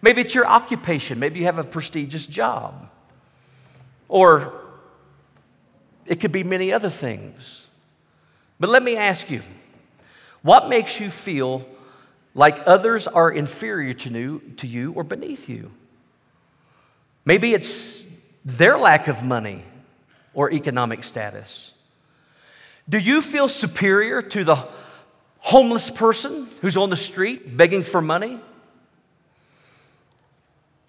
Maybe 0.00 0.20
it's 0.20 0.32
your 0.32 0.46
occupation. 0.46 1.18
Maybe 1.18 1.40
you 1.40 1.46
have 1.46 1.58
a 1.58 1.64
prestigious 1.64 2.24
job. 2.24 2.88
Or 4.06 4.52
it 6.06 6.20
could 6.20 6.30
be 6.30 6.44
many 6.44 6.72
other 6.72 6.88
things. 6.88 7.62
But 8.60 8.70
let 8.70 8.84
me 8.84 8.96
ask 8.96 9.28
you 9.28 9.42
what 10.42 10.68
makes 10.68 11.00
you 11.00 11.10
feel 11.10 11.66
like 12.38 12.68
others 12.68 13.08
are 13.08 13.32
inferior 13.32 13.92
to 13.92 14.08
you, 14.10 14.40
to 14.58 14.68
you 14.68 14.92
or 14.92 15.02
beneath 15.02 15.48
you? 15.48 15.72
Maybe 17.24 17.52
it's 17.52 18.04
their 18.44 18.78
lack 18.78 19.08
of 19.08 19.24
money 19.24 19.64
or 20.34 20.52
economic 20.52 21.02
status. 21.02 21.72
Do 22.88 22.98
you 22.98 23.22
feel 23.22 23.48
superior 23.48 24.22
to 24.22 24.44
the 24.44 24.68
homeless 25.40 25.90
person 25.90 26.48
who's 26.60 26.76
on 26.76 26.90
the 26.90 26.96
street 26.96 27.56
begging 27.56 27.82
for 27.82 28.00
money? 28.00 28.38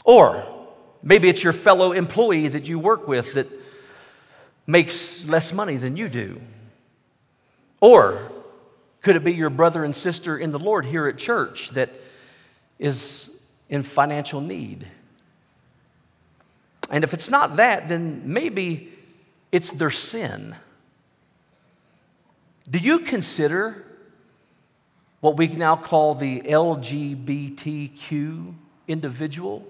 Or 0.05 0.45
maybe 1.01 1.29
it's 1.29 1.43
your 1.43 1.53
fellow 1.53 1.93
employee 1.93 2.49
that 2.49 2.69
you 2.69 2.77
work 2.77 3.07
with 3.07 3.33
that 3.33 3.47
makes 4.67 5.25
less 5.25 5.51
money 5.51 5.77
than 5.77 5.97
you 5.97 6.09
do. 6.09 6.39
Or 7.81 8.38
could 9.01 9.15
it 9.15 9.23
be 9.23 9.33
your 9.33 9.49
brother 9.49 9.83
and 9.83 9.95
sister 9.95 10.37
in 10.37 10.51
the 10.51 10.59
Lord 10.59 10.85
here 10.85 11.07
at 11.07 11.17
church 11.17 11.69
that 11.69 11.89
is 12.77 13.29
in 13.69 13.83
financial 13.83 14.41
need? 14.41 14.87
And 16.89 17.03
if 17.03 17.13
it's 17.13 17.29
not 17.29 17.57
that, 17.57 17.87
then 17.87 18.23
maybe 18.25 18.91
it's 19.51 19.71
their 19.71 19.91
sin. 19.91 20.55
Do 22.69 22.79
you 22.79 22.99
consider 22.99 23.85
what 25.21 25.37
we 25.37 25.47
now 25.47 25.75
call 25.75 26.15
the 26.15 26.41
LGBTQ 26.41 27.95
individual 28.87 29.65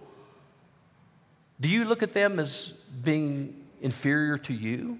do 1.61 1.67
you 1.67 1.85
look 1.85 2.03
at 2.03 2.13
them 2.13 2.39
as 2.39 2.67
being 3.03 3.53
inferior 3.81 4.37
to 4.37 4.53
you? 4.53 4.99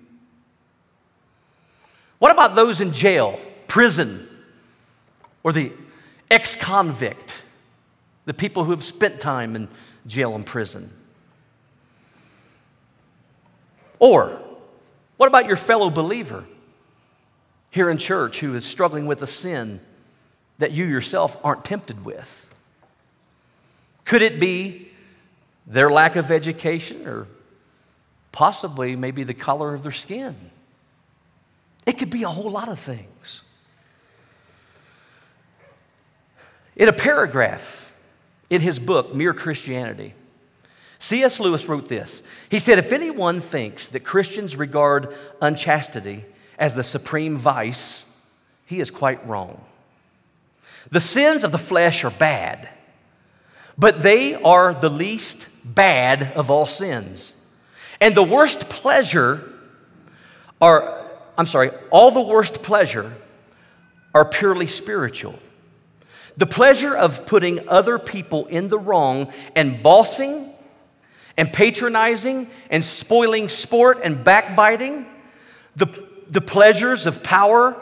What 2.18 2.32
about 2.32 2.56
those 2.56 2.82
in 2.82 2.92
jail, 2.92 3.40
prison, 3.70 4.28
or 5.44 5.54
the 5.54 5.72
ex 6.30 6.56
convict, 6.56 7.44
the 8.26 8.34
people 8.34 8.66
who 8.66 8.72
have 8.72 8.84
spent 8.84 9.22
time 9.22 9.56
in 9.56 9.70
jail 10.06 10.36
and 10.36 10.46
prison? 10.46 10.92
Or 14.00 14.42
what 15.16 15.28
about 15.28 15.46
your 15.46 15.56
fellow 15.56 15.90
believer 15.90 16.44
here 17.70 17.90
in 17.90 17.98
church 17.98 18.40
who 18.40 18.56
is 18.56 18.66
struggling 18.66 19.06
with 19.06 19.22
a 19.22 19.28
sin 19.28 19.80
that 20.58 20.72
you 20.72 20.84
yourself 20.84 21.38
aren't 21.44 21.64
tempted 21.64 22.04
with? 22.04 22.48
Could 24.04 24.22
it 24.22 24.40
be 24.40 24.90
their 25.70 25.90
lack 25.90 26.16
of 26.16 26.32
education, 26.32 27.08
or 27.08 27.28
possibly 28.32 28.96
maybe 28.96 29.24
the 29.24 29.36
color 29.36 29.74
of 29.74 29.84
their 29.84 29.92
skin. 29.92 30.36
It 31.86 31.98
could 31.98 32.10
be 32.10 32.24
a 32.24 32.30
whole 32.30 32.52
lot 32.52 32.70
of 32.70 32.80
things. 32.80 33.44
In 36.80 36.88
a 36.88 36.94
paragraph 36.94 37.94
in 38.50 38.62
his 38.62 38.80
book, 38.80 39.14
Mere 39.14 39.34
Christianity, 39.34 40.14
C.S. 40.98 41.38
Lewis 41.40 41.68
wrote 41.68 41.90
this. 41.90 42.22
He 42.50 42.60
said, 42.60 42.80
If 42.80 42.94
anyone 42.94 43.42
thinks 43.42 43.90
that 43.90 44.00
Christians 44.00 44.56
regard 44.56 45.14
unchastity 45.42 46.24
as 46.58 46.76
the 46.76 46.84
supreme 46.84 47.36
vice, 47.36 48.06
he 48.66 48.80
is 48.80 48.92
quite 48.92 49.28
wrong. 49.28 49.62
The 50.90 51.02
sins 51.02 51.44
of 51.44 51.52
the 51.52 51.58
flesh 51.58 52.06
are 52.06 52.12
bad, 52.12 52.70
but 53.78 54.02
they 54.02 54.36
are 54.36 54.74
the 54.74 54.90
least 54.90 55.48
bad 55.66 56.32
of 56.34 56.50
all 56.50 56.66
sins. 56.66 57.34
And 58.00 58.16
the 58.16 58.24
worst 58.24 58.70
pleasure 58.70 59.54
are, 60.62 61.06
I'm 61.38 61.48
sorry, 61.48 61.72
all 61.92 62.12
the 62.12 62.22
worst 62.22 62.64
pleasure 62.64 63.14
are 64.14 64.24
purely 64.24 64.68
spiritual. 64.68 65.38
The 66.40 66.48
pleasure 66.48 66.96
of 66.96 67.26
putting 67.26 67.68
other 67.68 68.00
people 68.00 68.46
in 68.46 68.70
the 68.70 68.80
wrong 68.80 69.30
and 69.58 69.84
bossing 69.84 70.50
and 71.36 71.52
patronizing 71.52 72.50
and 72.70 72.82
spoiling 72.82 73.50
sport 73.50 74.00
and 74.06 74.24
backbiting, 74.24 75.06
the, 75.76 75.88
the 76.30 76.40
pleasures 76.40 77.06
of 77.06 77.24
power, 77.24 77.76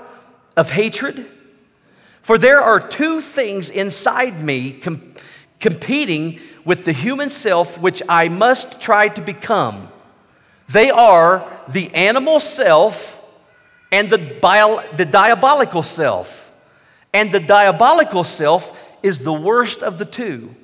of 0.56 0.72
hatred. 0.72 1.28
For 2.24 2.40
there 2.40 2.60
are 2.60 2.80
two 2.80 3.22
things 3.22 3.70
inside 3.70 4.44
me 4.44 4.72
com- 4.74 5.14
competing 5.60 6.40
with 6.66 6.84
the 6.84 6.94
human 6.94 7.30
self 7.30 7.80
which 7.80 8.02
I 8.10 8.28
must 8.28 8.82
try 8.82 9.08
to 9.10 9.22
become. 9.22 9.88
They 10.68 10.90
are 10.90 11.48
the 11.68 11.94
animal 11.94 12.40
self 12.40 13.22
and 13.92 14.10
the, 14.10 14.18
bio- 14.42 14.84
the 14.96 15.06
diabolical 15.06 15.84
self. 15.84 16.47
And 17.18 17.32
the 17.32 17.40
diabolical 17.40 18.24
self 18.24 18.78
is 19.02 19.18
the 19.18 19.34
worst 19.34 19.82
of 19.82 19.98
the 19.98 20.06
two. 20.06 20.56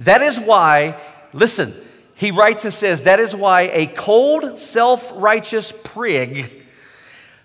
That 0.00 0.20
is 0.20 0.38
why, 0.38 1.00
listen, 1.32 1.74
he 2.14 2.32
writes 2.32 2.66
and 2.66 2.74
says, 2.74 3.04
that 3.04 3.18
is 3.18 3.34
why 3.34 3.62
a 3.72 3.86
cold, 3.86 4.58
self 4.58 5.10
righteous 5.14 5.72
prig 5.82 6.52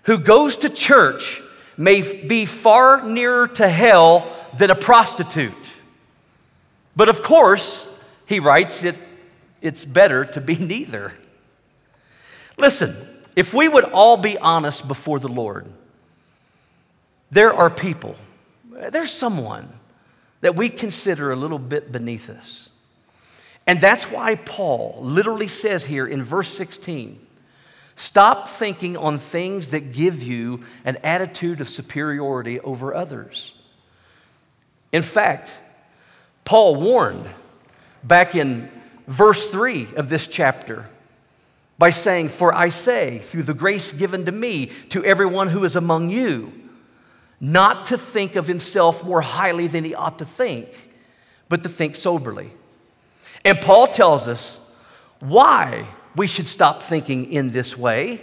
who 0.02 0.18
goes 0.18 0.58
to 0.58 0.68
church 0.68 1.40
may 1.78 2.02
be 2.02 2.44
far 2.44 3.02
nearer 3.08 3.46
to 3.46 3.66
hell 3.66 4.30
than 4.58 4.70
a 4.70 4.76
prostitute. 4.76 5.70
But 6.94 7.08
of 7.08 7.22
course, 7.22 7.88
he 8.26 8.38
writes, 8.38 8.84
it, 8.84 8.96
it's 9.62 9.86
better 9.86 10.26
to 10.26 10.42
be 10.42 10.56
neither. 10.74 11.14
Listen, 12.58 12.94
if 13.34 13.54
we 13.54 13.66
would 13.66 13.84
all 13.84 14.18
be 14.18 14.36
honest 14.36 14.86
before 14.86 15.20
the 15.20 15.28
Lord, 15.28 15.72
there 17.30 17.52
are 17.52 17.70
people, 17.70 18.16
there's 18.90 19.12
someone 19.12 19.68
that 20.40 20.54
we 20.54 20.68
consider 20.68 21.32
a 21.32 21.36
little 21.36 21.58
bit 21.58 21.90
beneath 21.90 22.28
us. 22.30 22.68
And 23.66 23.80
that's 23.80 24.04
why 24.10 24.36
Paul 24.36 24.98
literally 25.00 25.48
says 25.48 25.84
here 25.84 26.06
in 26.06 26.22
verse 26.22 26.48
16 26.50 27.20
stop 27.98 28.46
thinking 28.46 28.94
on 28.94 29.16
things 29.16 29.70
that 29.70 29.92
give 29.92 30.22
you 30.22 30.62
an 30.84 30.98
attitude 30.98 31.62
of 31.62 31.68
superiority 31.68 32.60
over 32.60 32.94
others. 32.94 33.54
In 34.92 35.02
fact, 35.02 35.54
Paul 36.44 36.76
warned 36.76 37.26
back 38.04 38.34
in 38.34 38.70
verse 39.06 39.48
3 39.48 39.88
of 39.96 40.10
this 40.10 40.26
chapter 40.26 40.88
by 41.78 41.90
saying, 41.90 42.28
For 42.28 42.54
I 42.54 42.68
say, 42.68 43.18
through 43.18 43.44
the 43.44 43.54
grace 43.54 43.92
given 43.92 44.26
to 44.26 44.32
me, 44.32 44.66
to 44.90 45.04
everyone 45.04 45.48
who 45.48 45.64
is 45.64 45.74
among 45.74 46.10
you, 46.10 46.52
not 47.40 47.86
to 47.86 47.98
think 47.98 48.36
of 48.36 48.46
himself 48.46 49.04
more 49.04 49.20
highly 49.20 49.66
than 49.66 49.84
he 49.84 49.94
ought 49.94 50.18
to 50.18 50.24
think, 50.24 50.68
but 51.48 51.62
to 51.62 51.68
think 51.68 51.94
soberly. 51.96 52.52
And 53.44 53.60
Paul 53.60 53.86
tells 53.88 54.26
us 54.26 54.58
why 55.20 55.86
we 56.14 56.26
should 56.26 56.48
stop 56.48 56.82
thinking 56.82 57.32
in 57.32 57.50
this 57.50 57.76
way 57.76 58.22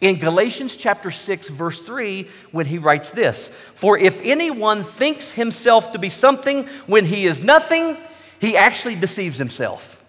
in 0.00 0.18
Galatians 0.18 0.76
chapter 0.76 1.10
6 1.10 1.48
verse 1.48 1.80
3 1.80 2.28
when 2.52 2.66
he 2.66 2.78
writes 2.78 3.10
this, 3.10 3.50
"For 3.74 3.96
if 3.98 4.20
anyone 4.22 4.82
thinks 4.82 5.32
himself 5.32 5.92
to 5.92 5.98
be 5.98 6.10
something 6.10 6.66
when 6.86 7.06
he 7.06 7.26
is 7.26 7.42
nothing, 7.42 7.96
he 8.38 8.56
actually 8.56 8.96
deceives 8.96 9.38
himself." 9.38 10.02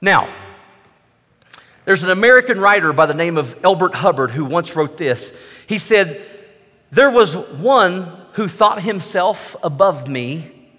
Now, 0.00 0.28
there's 1.86 2.02
an 2.02 2.10
American 2.10 2.60
writer 2.60 2.92
by 2.92 3.06
the 3.06 3.14
name 3.14 3.38
of 3.38 3.56
Elbert 3.64 3.94
Hubbard 3.94 4.30
who 4.32 4.44
once 4.44 4.76
wrote 4.76 4.98
this. 4.98 5.32
He 5.66 5.78
said, 5.78 6.20
there 6.94 7.10
was 7.10 7.36
one 7.36 8.16
who 8.34 8.46
thought 8.46 8.80
himself 8.80 9.56
above 9.64 10.06
me, 10.08 10.70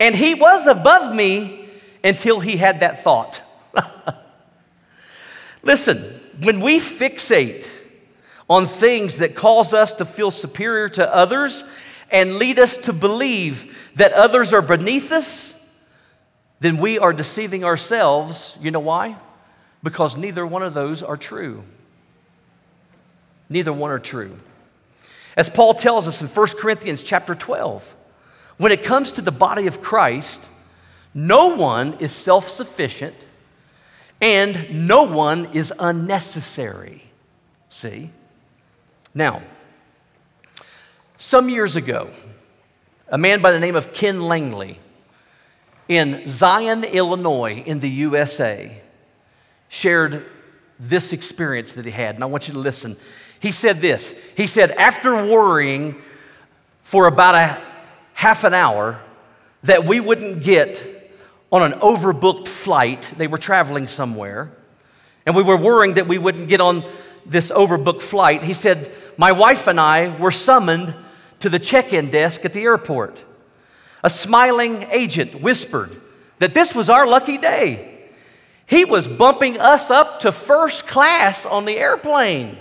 and 0.00 0.14
he 0.14 0.34
was 0.34 0.66
above 0.66 1.14
me 1.14 1.68
until 2.02 2.40
he 2.40 2.56
had 2.56 2.80
that 2.80 3.04
thought. 3.04 3.40
Listen, 5.62 6.20
when 6.40 6.60
we 6.60 6.80
fixate 6.80 7.70
on 8.50 8.66
things 8.66 9.18
that 9.18 9.36
cause 9.36 9.72
us 9.72 9.92
to 9.94 10.04
feel 10.04 10.32
superior 10.32 10.88
to 10.88 11.14
others 11.14 11.62
and 12.10 12.38
lead 12.38 12.58
us 12.58 12.76
to 12.78 12.92
believe 12.92 13.76
that 13.94 14.12
others 14.12 14.52
are 14.52 14.62
beneath 14.62 15.12
us, 15.12 15.54
then 16.58 16.78
we 16.78 16.98
are 16.98 17.12
deceiving 17.12 17.62
ourselves. 17.62 18.56
You 18.60 18.72
know 18.72 18.80
why? 18.80 19.16
Because 19.80 20.16
neither 20.16 20.44
one 20.44 20.64
of 20.64 20.74
those 20.74 21.04
are 21.04 21.16
true. 21.16 21.62
Neither 23.48 23.72
one 23.72 23.92
are 23.92 24.00
true. 24.00 24.38
As 25.36 25.50
Paul 25.50 25.74
tells 25.74 26.08
us 26.08 26.20
in 26.20 26.28
1 26.28 26.46
Corinthians 26.58 27.02
chapter 27.02 27.34
12, 27.34 27.94
when 28.56 28.72
it 28.72 28.82
comes 28.82 29.12
to 29.12 29.22
the 29.22 29.32
body 29.32 29.66
of 29.66 29.82
Christ, 29.82 30.48
no 31.12 31.54
one 31.54 31.94
is 31.94 32.12
self 32.12 32.48
sufficient 32.48 33.14
and 34.20 34.88
no 34.88 35.02
one 35.02 35.46
is 35.52 35.72
unnecessary. 35.78 37.02
See? 37.68 38.10
Now, 39.14 39.42
some 41.18 41.48
years 41.48 41.76
ago, 41.76 42.10
a 43.08 43.18
man 43.18 43.42
by 43.42 43.52
the 43.52 43.60
name 43.60 43.76
of 43.76 43.92
Ken 43.92 44.20
Langley 44.20 44.78
in 45.88 46.26
Zion, 46.26 46.84
Illinois, 46.84 47.62
in 47.64 47.80
the 47.80 47.88
USA, 47.88 48.82
shared 49.68 50.26
this 50.78 51.12
experience 51.12 51.74
that 51.74 51.84
he 51.84 51.90
had, 51.90 52.14
and 52.16 52.24
I 52.24 52.26
want 52.26 52.48
you 52.48 52.54
to 52.54 52.60
listen. 52.60 52.96
He 53.40 53.50
said 53.50 53.80
this 53.80 54.14
He 54.36 54.46
said, 54.46 54.72
after 54.72 55.14
worrying 55.14 55.96
for 56.82 57.06
about 57.06 57.34
a 57.34 57.60
half 58.14 58.44
an 58.44 58.54
hour 58.54 59.00
that 59.62 59.84
we 59.84 60.00
wouldn't 60.00 60.42
get 60.42 61.10
on 61.50 61.62
an 61.62 61.78
overbooked 61.80 62.48
flight, 62.48 63.12
they 63.16 63.26
were 63.26 63.38
traveling 63.38 63.86
somewhere, 63.86 64.52
and 65.24 65.34
we 65.34 65.42
were 65.42 65.56
worrying 65.56 65.94
that 65.94 66.08
we 66.08 66.18
wouldn't 66.18 66.48
get 66.48 66.60
on 66.60 66.84
this 67.24 67.50
overbooked 67.50 68.02
flight. 68.02 68.42
He 68.42 68.54
said, 68.54 68.92
My 69.16 69.32
wife 69.32 69.66
and 69.66 69.80
I 69.80 70.16
were 70.18 70.30
summoned 70.30 70.94
to 71.40 71.48
the 71.48 71.58
check 71.58 71.92
in 71.92 72.10
desk 72.10 72.44
at 72.44 72.52
the 72.52 72.62
airport. 72.62 73.24
A 74.02 74.10
smiling 74.10 74.86
agent 74.90 75.40
whispered 75.40 76.00
that 76.38 76.54
this 76.54 76.74
was 76.74 76.88
our 76.88 77.06
lucky 77.06 77.38
day. 77.38 78.08
He 78.66 78.84
was 78.84 79.06
bumping 79.06 79.58
us 79.58 79.90
up 79.90 80.20
to 80.20 80.32
first 80.32 80.86
class 80.86 81.46
on 81.46 81.64
the 81.64 81.76
airplane. 81.76 82.58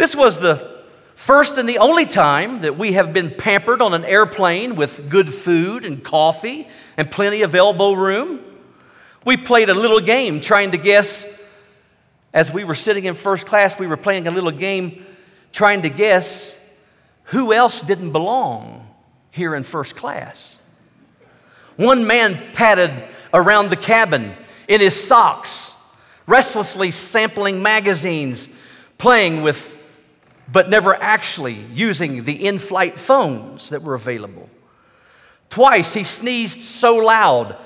This 0.00 0.16
was 0.16 0.38
the 0.38 0.80
first 1.14 1.58
and 1.58 1.68
the 1.68 1.76
only 1.76 2.06
time 2.06 2.62
that 2.62 2.78
we 2.78 2.94
have 2.94 3.12
been 3.12 3.30
pampered 3.30 3.82
on 3.82 3.92
an 3.92 4.02
airplane 4.06 4.74
with 4.74 5.10
good 5.10 5.30
food 5.30 5.84
and 5.84 6.02
coffee 6.02 6.66
and 6.96 7.10
plenty 7.10 7.42
of 7.42 7.54
elbow 7.54 7.92
room. 7.92 8.40
We 9.26 9.36
played 9.36 9.68
a 9.68 9.74
little 9.74 10.00
game 10.00 10.40
trying 10.40 10.70
to 10.70 10.78
guess, 10.78 11.26
as 12.32 12.50
we 12.50 12.64
were 12.64 12.74
sitting 12.74 13.04
in 13.04 13.12
first 13.12 13.44
class, 13.44 13.78
we 13.78 13.86
were 13.86 13.98
playing 13.98 14.26
a 14.26 14.30
little 14.30 14.50
game 14.50 15.04
trying 15.52 15.82
to 15.82 15.90
guess 15.90 16.56
who 17.24 17.52
else 17.52 17.82
didn't 17.82 18.12
belong 18.12 18.88
here 19.30 19.54
in 19.54 19.64
first 19.64 19.96
class. 19.96 20.56
One 21.76 22.06
man 22.06 22.54
padded 22.54 23.04
around 23.34 23.68
the 23.68 23.76
cabin 23.76 24.34
in 24.66 24.80
his 24.80 24.98
socks, 24.98 25.72
restlessly 26.26 26.90
sampling 26.90 27.62
magazines, 27.62 28.48
playing 28.96 29.42
with, 29.42 29.76
but 30.52 30.68
never 30.68 30.94
actually 30.94 31.54
using 31.72 32.24
the 32.24 32.46
in 32.46 32.58
flight 32.58 32.98
phones 32.98 33.68
that 33.70 33.82
were 33.82 33.94
available. 33.94 34.48
Twice 35.48 35.94
he 35.94 36.04
sneezed 36.04 36.60
so 36.60 36.96
loud 36.96 37.56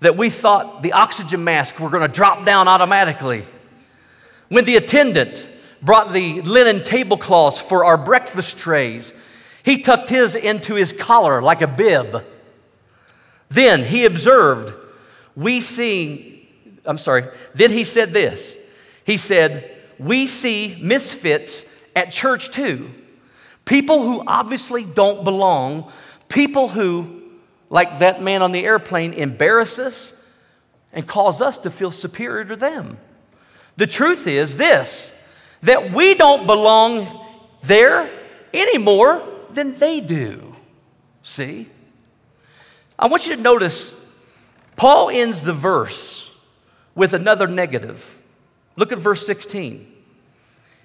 that 0.00 0.16
we 0.16 0.30
thought 0.30 0.82
the 0.82 0.92
oxygen 0.92 1.42
mask 1.44 1.80
were 1.80 1.90
going 1.90 2.02
to 2.02 2.08
drop 2.08 2.44
down 2.44 2.68
automatically. 2.68 3.44
When 4.48 4.64
the 4.64 4.76
attendant 4.76 5.44
brought 5.82 6.12
the 6.12 6.40
linen 6.42 6.82
tablecloths 6.82 7.60
for 7.60 7.84
our 7.84 7.98
breakfast 7.98 8.58
trays, 8.58 9.12
he 9.62 9.78
tucked 9.78 10.08
his 10.08 10.34
into 10.34 10.74
his 10.74 10.92
collar 10.92 11.42
like 11.42 11.62
a 11.62 11.66
bib. 11.66 12.24
Then 13.48 13.84
he 13.84 14.04
observed 14.04 14.74
we 15.38 15.60
see, 15.60 16.48
I'm 16.84 16.98
sorry, 16.98 17.28
then 17.54 17.70
he 17.70 17.84
said 17.84 18.12
this. 18.12 18.56
He 19.04 19.16
said, 19.16 19.70
We 19.96 20.26
see 20.26 20.76
misfits 20.82 21.64
at 21.98 22.12
church 22.12 22.50
too. 22.50 22.90
People 23.64 24.02
who 24.02 24.22
obviously 24.26 24.84
don't 24.84 25.24
belong, 25.24 25.90
people 26.28 26.68
who, 26.68 27.22
like 27.68 27.98
that 27.98 28.22
man 28.22 28.40
on 28.40 28.52
the 28.52 28.64
airplane, 28.64 29.12
embarrass 29.12 29.78
us 29.78 30.12
and 30.92 31.06
cause 31.06 31.40
us 31.40 31.58
to 31.58 31.70
feel 31.70 31.90
superior 31.90 32.44
to 32.44 32.56
them. 32.56 32.98
The 33.76 33.86
truth 33.86 34.26
is 34.26 34.56
this 34.56 35.10
that 35.62 35.92
we 35.92 36.14
don't 36.14 36.46
belong 36.46 37.26
there 37.64 38.08
any 38.54 38.78
more 38.78 39.26
than 39.50 39.74
they 39.74 40.00
do. 40.00 40.54
See? 41.24 41.68
I 42.96 43.08
want 43.08 43.26
you 43.26 43.34
to 43.34 43.42
notice 43.42 43.92
Paul 44.76 45.10
ends 45.10 45.42
the 45.42 45.52
verse 45.52 46.30
with 46.94 47.12
another 47.12 47.48
negative. 47.48 48.18
Look 48.76 48.92
at 48.92 48.98
verse 48.98 49.26
16. 49.26 49.97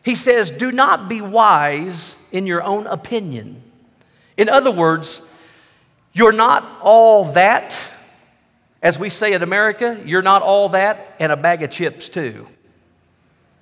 He 0.04 0.16
says, 0.16 0.52
Do 0.52 0.72
not 0.72 1.10
be 1.10 1.22
wise 1.22 2.16
in 2.32 2.46
your 2.46 2.62
own 2.62 2.88
opinion. 2.88 3.62
In 4.38 4.50
other 4.50 4.72
words, 4.72 5.22
you're 6.12 6.32
not 6.32 6.80
all 6.82 7.32
that, 7.34 7.76
as 8.82 9.00
we 9.00 9.10
say 9.10 9.34
in 9.34 9.42
America, 9.42 10.00
you're 10.06 10.22
not 10.22 10.42
all 10.42 10.70
that 10.70 11.16
and 11.20 11.32
a 11.32 11.38
bag 11.38 11.64
of 11.64 11.72
chips 11.72 12.10
too. 12.10 12.48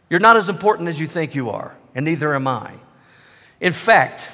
You're 0.10 0.19
not 0.19 0.36
as 0.36 0.49
important 0.49 0.89
as 0.89 0.99
you 0.99 1.08
think 1.08 1.36
you 1.36 1.51
are, 1.51 1.75
and 1.95 2.04
neither 2.04 2.34
am 2.36 2.47
I. 2.47 2.73
In 3.62 3.71
fact, 3.71 4.27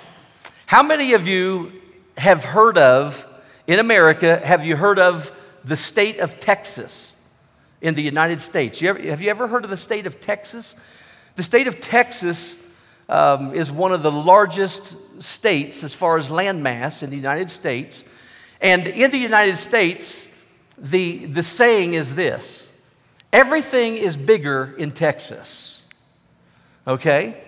how 0.65 0.81
many 0.81 1.13
of 1.13 1.27
you 1.27 1.73
have 2.17 2.43
heard 2.43 2.77
of, 2.77 3.25
in 3.67 3.79
America, 3.79 4.43
have 4.43 4.65
you 4.65 4.75
heard 4.75 4.97
of 4.97 5.31
the 5.63 5.77
state 5.77 6.19
of 6.19 6.39
Texas 6.39 7.11
in 7.81 7.93
the 7.93 8.01
United 8.01 8.41
States? 8.41 8.81
You 8.81 8.89
ever, 8.89 9.01
have 9.01 9.21
you 9.21 9.29
ever 9.29 9.47
heard 9.47 9.65
of 9.65 9.69
the 9.69 9.77
state 9.77 10.07
of 10.07 10.19
Texas? 10.19 10.75
The 11.37 11.43
state 11.43 11.67
of 11.67 11.79
Texas 11.79 12.57
um, 13.07 13.53
is 13.53 13.71
one 13.71 13.91
of 13.91 14.01
the 14.01 14.11
largest 14.11 14.95
states 15.19 15.83
as 15.83 15.93
far 15.93 16.17
as 16.17 16.29
landmass 16.29 17.03
in 17.03 17.11
the 17.11 17.15
United 17.15 17.51
States. 17.51 18.03
And 18.59 18.87
in 18.87 19.11
the 19.11 19.19
United 19.19 19.57
States, 19.57 20.27
the, 20.79 21.27
the 21.27 21.43
saying 21.43 21.93
is 21.93 22.15
this 22.15 22.67
everything 23.31 23.97
is 23.97 24.17
bigger 24.17 24.73
in 24.79 24.89
Texas. 24.89 25.83
Okay? 26.87 27.39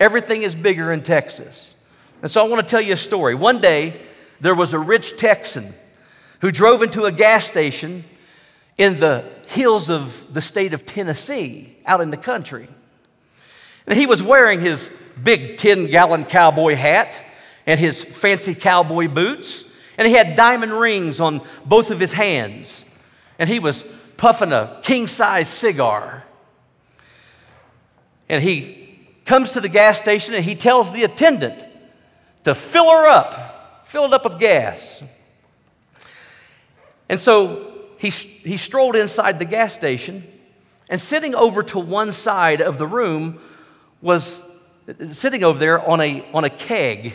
Everything 0.00 0.42
is 0.42 0.56
bigger 0.56 0.92
in 0.92 1.04
Texas. 1.04 1.74
And 2.22 2.28
so 2.28 2.44
I 2.44 2.48
want 2.48 2.66
to 2.66 2.68
tell 2.68 2.82
you 2.82 2.94
a 2.94 2.96
story. 2.96 3.36
One 3.36 3.60
day, 3.60 4.02
there 4.40 4.54
was 4.56 4.74
a 4.74 4.80
rich 4.80 5.16
Texan 5.16 5.74
who 6.40 6.50
drove 6.50 6.82
into 6.82 7.04
a 7.04 7.12
gas 7.12 7.46
station 7.46 8.04
in 8.76 8.98
the 8.98 9.24
hills 9.46 9.90
of 9.90 10.34
the 10.34 10.40
state 10.40 10.74
of 10.74 10.84
Tennessee, 10.84 11.76
out 11.86 12.00
in 12.00 12.10
the 12.10 12.16
country. 12.16 12.68
And 13.88 13.96
he 13.96 14.04
was 14.04 14.22
wearing 14.22 14.60
his 14.60 14.90
big 15.20 15.56
10 15.56 15.86
gallon 15.86 16.24
cowboy 16.24 16.74
hat 16.74 17.24
and 17.66 17.80
his 17.80 18.04
fancy 18.04 18.54
cowboy 18.54 19.08
boots. 19.08 19.64
And 19.96 20.06
he 20.06 20.12
had 20.12 20.36
diamond 20.36 20.72
rings 20.72 21.20
on 21.20 21.40
both 21.64 21.90
of 21.90 21.98
his 21.98 22.12
hands. 22.12 22.84
And 23.38 23.48
he 23.48 23.58
was 23.58 23.86
puffing 24.18 24.52
a 24.52 24.78
king 24.82 25.06
size 25.06 25.48
cigar. 25.48 26.24
And 28.28 28.42
he 28.42 29.06
comes 29.24 29.52
to 29.52 29.60
the 29.60 29.70
gas 29.70 29.98
station 29.98 30.34
and 30.34 30.44
he 30.44 30.54
tells 30.54 30.92
the 30.92 31.04
attendant 31.04 31.64
to 32.44 32.54
fill 32.54 32.90
her 32.90 33.08
up, 33.08 33.86
fill 33.86 34.04
it 34.04 34.12
up 34.12 34.24
with 34.24 34.38
gas. 34.38 35.02
And 37.08 37.18
so 37.18 37.72
he, 37.96 38.10
he 38.10 38.58
strolled 38.58 38.96
inside 38.96 39.38
the 39.38 39.46
gas 39.46 39.72
station, 39.72 40.30
and 40.90 41.00
sitting 41.00 41.34
over 41.34 41.62
to 41.62 41.78
one 41.78 42.12
side 42.12 42.60
of 42.60 42.76
the 42.76 42.86
room 42.86 43.40
was 44.00 44.40
sitting 45.12 45.44
over 45.44 45.58
there 45.58 45.86
on 45.86 46.00
a, 46.00 46.24
on 46.32 46.44
a 46.44 46.50
keg 46.50 47.12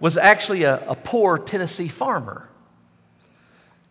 was 0.00 0.16
actually 0.16 0.62
a, 0.62 0.88
a 0.88 0.94
poor 0.94 1.38
Tennessee 1.38 1.88
farmer. 1.88 2.48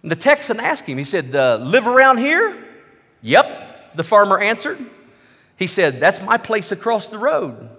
And 0.01 0.11
the 0.11 0.15
Texan 0.15 0.59
asked 0.59 0.85
him, 0.85 0.97
he 0.97 1.03
said, 1.03 1.35
uh, 1.35 1.57
Live 1.57 1.87
around 1.87 2.17
here? 2.19 2.63
Yep, 3.21 3.95
the 3.95 4.03
farmer 4.03 4.39
answered. 4.39 4.85
He 5.57 5.67
said, 5.67 5.99
That's 5.99 6.21
my 6.21 6.37
place 6.37 6.71
across 6.71 7.07
the 7.09 7.17
road. 7.17 7.69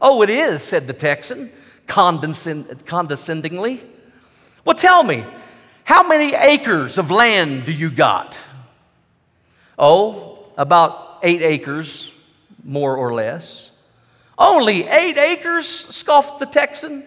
Oh, 0.00 0.22
it 0.22 0.30
is, 0.30 0.62
said 0.62 0.86
the 0.86 0.92
Texan 0.92 1.50
condescend- 1.86 2.84
condescendingly. 2.86 3.80
Well, 4.64 4.74
tell 4.74 5.02
me, 5.02 5.24
how 5.84 6.06
many 6.06 6.34
acres 6.34 6.98
of 6.98 7.10
land 7.10 7.64
do 7.64 7.72
you 7.72 7.90
got? 7.90 8.36
Oh, 9.78 10.46
about 10.56 11.20
eight 11.22 11.42
acres, 11.42 12.11
more 12.64 12.96
or 12.96 13.14
less. 13.14 13.70
Only 14.38 14.86
eight 14.88 15.18
acres? 15.18 15.66
scoffed 15.66 16.38
the 16.38 16.46
Texan. 16.46 17.06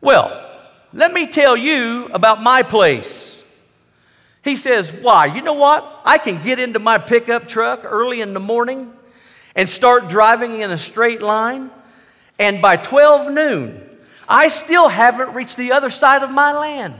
Well, 0.00 0.48
let 0.92 1.12
me 1.12 1.26
tell 1.26 1.56
you 1.56 2.08
about 2.12 2.42
my 2.42 2.62
place. 2.62 3.40
He 4.42 4.56
says, 4.56 4.90
Why? 4.90 5.26
You 5.26 5.42
know 5.42 5.54
what? 5.54 6.00
I 6.04 6.18
can 6.18 6.42
get 6.42 6.58
into 6.58 6.78
my 6.78 6.98
pickup 6.98 7.46
truck 7.46 7.80
early 7.84 8.20
in 8.20 8.32
the 8.32 8.40
morning 8.40 8.92
and 9.54 9.68
start 9.68 10.08
driving 10.08 10.60
in 10.60 10.70
a 10.70 10.78
straight 10.78 11.22
line, 11.22 11.70
and 12.38 12.62
by 12.62 12.76
12 12.76 13.32
noon, 13.32 13.86
I 14.28 14.48
still 14.48 14.88
haven't 14.88 15.34
reached 15.34 15.56
the 15.56 15.72
other 15.72 15.90
side 15.90 16.22
of 16.22 16.30
my 16.30 16.52
land. 16.52 16.94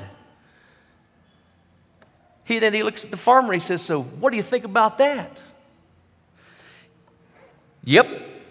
He 2.44 2.59
then 2.59 2.75
he 2.75 2.83
looks 2.83 3.05
at 3.05 3.12
the 3.12 3.16
farmer. 3.16 3.53
He 3.53 3.61
says, 3.61 3.81
"So, 3.81 4.03
what 4.03 4.31
do 4.31 4.37
you 4.37 4.42
think 4.42 4.64
about 4.64 4.99
that?" 4.99 5.40
Yep, 7.85 8.07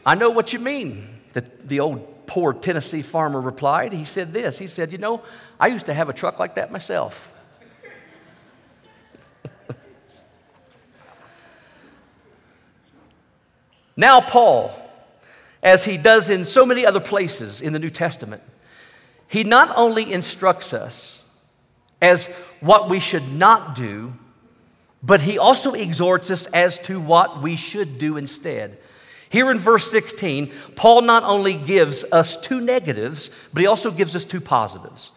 I 0.06 0.15
know 0.15 0.30
what 0.30 0.54
you 0.54 0.60
mean. 0.60 1.08
The, 1.34 1.46
the 1.63 1.80
old 1.80 2.26
poor 2.26 2.54
Tennessee 2.54 3.02
farmer 3.02 3.42
replied. 3.42 3.92
He 3.94 4.06
said 4.06 4.34
this. 4.34 4.58
He 4.58 4.68
said, 4.68 4.92
"You 4.92 4.98
know, 4.98 5.22
I 5.60 5.68
used 5.68 5.86
to 5.88 5.94
have 5.94 6.10
a 6.10 6.13
truck 6.13 6.39
like 6.39 6.56
that 6.56 6.72
myself." 6.72 7.32
now, 13.98 14.22
Paul, 14.22 14.72
as 15.62 15.86
he 15.86 15.98
does 15.98 16.30
in 16.30 16.46
so 16.46 16.65
many 16.65 16.86
other 16.86 17.00
places 17.00 17.62
in 17.62 17.74
the 17.74 17.80
New 17.80 17.89
Testament, 17.89 18.42
he 19.28 19.44
not 19.44 19.72
only 19.76 20.12
instructs 20.12 20.74
us 20.74 21.22
as 22.02 22.28
what 22.62 22.89
we 22.89 23.00
should 23.00 23.32
not 23.34 23.76
do, 23.76 24.13
but 25.04 25.22
he 25.22 25.38
also 25.38 25.74
exhorts 25.74 26.30
us 26.32 26.48
as 26.48 26.80
to 26.80 27.00
what 27.00 27.42
we 27.42 27.56
should 27.56 28.00
do 28.00 28.18
instead. 28.18 28.78
Here 29.30 29.52
in 29.52 29.60
verse 29.60 29.89
16, 29.92 30.52
Paul 30.76 31.04
not 31.04 31.24
only 31.24 31.56
gives 31.56 32.04
us 32.12 32.36
two 32.36 32.60
negatives, 32.60 33.30
but 33.54 33.62
he 33.62 33.68
also 33.68 33.92
gives 33.92 34.15
us 34.15 34.26
two 34.26 34.42
positives. 34.42 35.12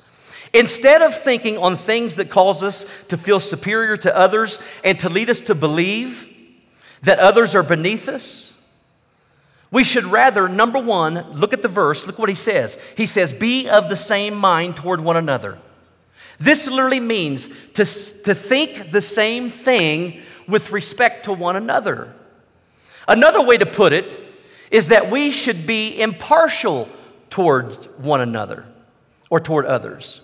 Instead 0.53 1.01
of 1.01 1.17
thinking 1.17 1.57
on 1.57 1.77
things 1.77 2.17
that 2.17 2.29
cause 2.29 2.63
us 2.63 2.85
to 3.09 3.17
feel 3.17 3.41
superior 3.41 3.97
to 3.97 4.15
others 4.15 4.59
and 4.85 4.99
to 4.99 5.09
lead 5.09 5.31
us 5.31 5.41
to 5.41 5.55
believe 5.55 6.29
that 7.03 7.19
others 7.19 7.55
are 7.55 7.63
beneath 7.63 8.07
us, 8.09 8.53
we 9.71 9.83
should 9.83 10.05
rather, 10.05 10.51
number 10.51 10.79
one, 10.79 11.33
look 11.33 11.55
at 11.55 11.63
the 11.63 11.69
verse, 11.69 12.07
look 12.07 12.19
what 12.19 12.29
he 12.29 12.35
says. 12.35 12.77
He 12.95 13.07
says, 13.07 13.33
Be 13.33 13.71
of 13.71 13.89
the 13.89 13.97
same 13.97 14.35
mind 14.35 14.77
toward 14.77 15.01
one 15.01 15.17
another. 15.17 15.59
This 16.39 16.69
literally 16.69 17.01
means 17.01 17.49
to, 17.75 17.87
to 17.87 18.35
think 18.35 18.91
the 18.91 19.01
same 19.01 19.49
thing 19.49 20.21
with 20.47 20.71
respect 20.71 21.25
to 21.25 21.33
one 21.33 21.57
another. 21.57 22.15
Another 23.09 23.43
way 23.43 23.59
to 23.59 23.67
put 23.67 23.93
it 23.93 24.13
is 24.71 24.89
that 24.89 25.11
we 25.11 25.31
should 25.31 25.67
be 25.67 26.01
impartial 26.01 26.89
towards 27.31 27.87
one 27.99 28.21
another 28.21 28.67
or 29.31 29.41
toward 29.41 29.67
others. 29.67 30.21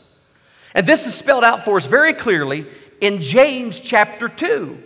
And 0.74 0.86
this 0.86 1.06
is 1.06 1.14
spelled 1.14 1.44
out 1.44 1.64
for 1.64 1.76
us 1.76 1.86
very 1.86 2.14
clearly 2.14 2.66
in 3.00 3.20
James 3.20 3.80
chapter 3.80 4.28
2. 4.28 4.82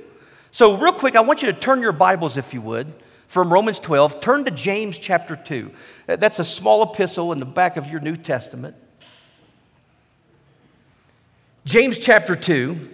So, 0.50 0.76
real 0.76 0.92
quick, 0.92 1.16
I 1.16 1.20
want 1.20 1.42
you 1.42 1.50
to 1.50 1.58
turn 1.58 1.80
your 1.80 1.92
Bibles, 1.92 2.36
if 2.36 2.52
you 2.52 2.60
would, 2.60 2.92
from 3.26 3.52
Romans 3.52 3.78
12, 3.78 4.20
turn 4.20 4.44
to 4.44 4.50
James 4.50 4.98
chapter 4.98 5.34
2. 5.34 5.70
That's 6.06 6.38
a 6.38 6.44
small 6.44 6.82
epistle 6.82 7.32
in 7.32 7.38
the 7.38 7.46
back 7.46 7.76
of 7.76 7.88
your 7.88 8.00
New 8.00 8.16
Testament. 8.16 8.76
James 11.64 11.98
chapter 11.98 12.36
2. 12.36 12.90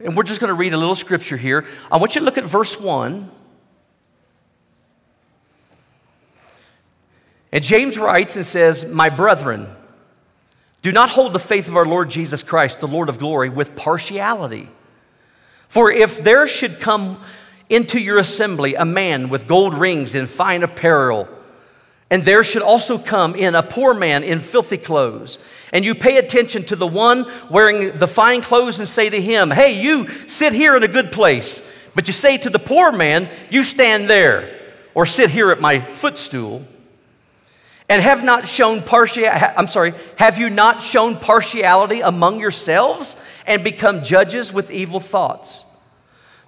And 0.00 0.16
we're 0.16 0.22
just 0.22 0.40
going 0.40 0.48
to 0.48 0.54
read 0.54 0.74
a 0.74 0.76
little 0.76 0.94
scripture 0.94 1.36
here. 1.36 1.66
I 1.90 1.96
want 1.96 2.14
you 2.14 2.20
to 2.20 2.24
look 2.24 2.38
at 2.38 2.44
verse 2.44 2.78
1. 2.78 3.30
And 7.50 7.64
James 7.64 7.98
writes 7.98 8.36
and 8.36 8.44
says, 8.44 8.84
My 8.84 9.08
brethren, 9.08 9.68
do 10.82 10.92
not 10.92 11.10
hold 11.10 11.32
the 11.32 11.38
faith 11.38 11.66
of 11.66 11.76
our 11.76 11.86
Lord 11.86 12.10
Jesus 12.10 12.42
Christ, 12.42 12.80
the 12.80 12.86
Lord 12.86 13.08
of 13.08 13.18
glory, 13.18 13.48
with 13.48 13.74
partiality. 13.74 14.68
For 15.66 15.90
if 15.90 16.22
there 16.22 16.46
should 16.46 16.80
come 16.80 17.22
into 17.68 17.98
your 17.98 18.18
assembly 18.18 18.74
a 18.74 18.84
man 18.84 19.28
with 19.28 19.46
gold 19.48 19.74
rings 19.74 20.14
and 20.14 20.28
fine 20.28 20.62
apparel, 20.62 21.28
and 22.10 22.24
there 22.24 22.42
should 22.42 22.62
also 22.62 22.98
come 22.98 23.34
in 23.34 23.54
a 23.54 23.62
poor 23.62 23.92
man 23.92 24.24
in 24.24 24.40
filthy 24.40 24.78
clothes, 24.78 25.38
and 25.72 25.84
you 25.84 25.94
pay 25.94 26.16
attention 26.16 26.64
to 26.64 26.76
the 26.76 26.86
one 26.86 27.30
wearing 27.50 27.96
the 27.98 28.08
fine 28.08 28.40
clothes 28.40 28.78
and 28.78 28.88
say 28.88 29.10
to 29.10 29.20
him, 29.20 29.50
Hey, 29.50 29.80
you 29.80 30.08
sit 30.26 30.54
here 30.54 30.76
in 30.76 30.82
a 30.82 30.88
good 30.88 31.12
place. 31.12 31.62
But 31.94 32.06
you 32.06 32.12
say 32.12 32.38
to 32.38 32.50
the 32.50 32.58
poor 32.58 32.92
man, 32.92 33.28
You 33.50 33.62
stand 33.62 34.08
there, 34.08 34.58
or 34.94 35.04
sit 35.04 35.30
here 35.30 35.50
at 35.50 35.60
my 35.60 35.80
footstool. 35.80 36.66
And 37.90 38.02
have 38.02 38.22
not 38.22 38.46
shown 38.46 38.82
partiality, 38.82 39.44
I'm 39.56 39.68
sorry, 39.68 39.94
have 40.16 40.38
you 40.38 40.50
not 40.50 40.82
shown 40.82 41.16
partiality 41.16 42.00
among 42.00 42.38
yourselves 42.38 43.16
and 43.46 43.64
become 43.64 44.04
judges 44.04 44.52
with 44.52 44.70
evil 44.70 45.00
thoughts? 45.00 45.64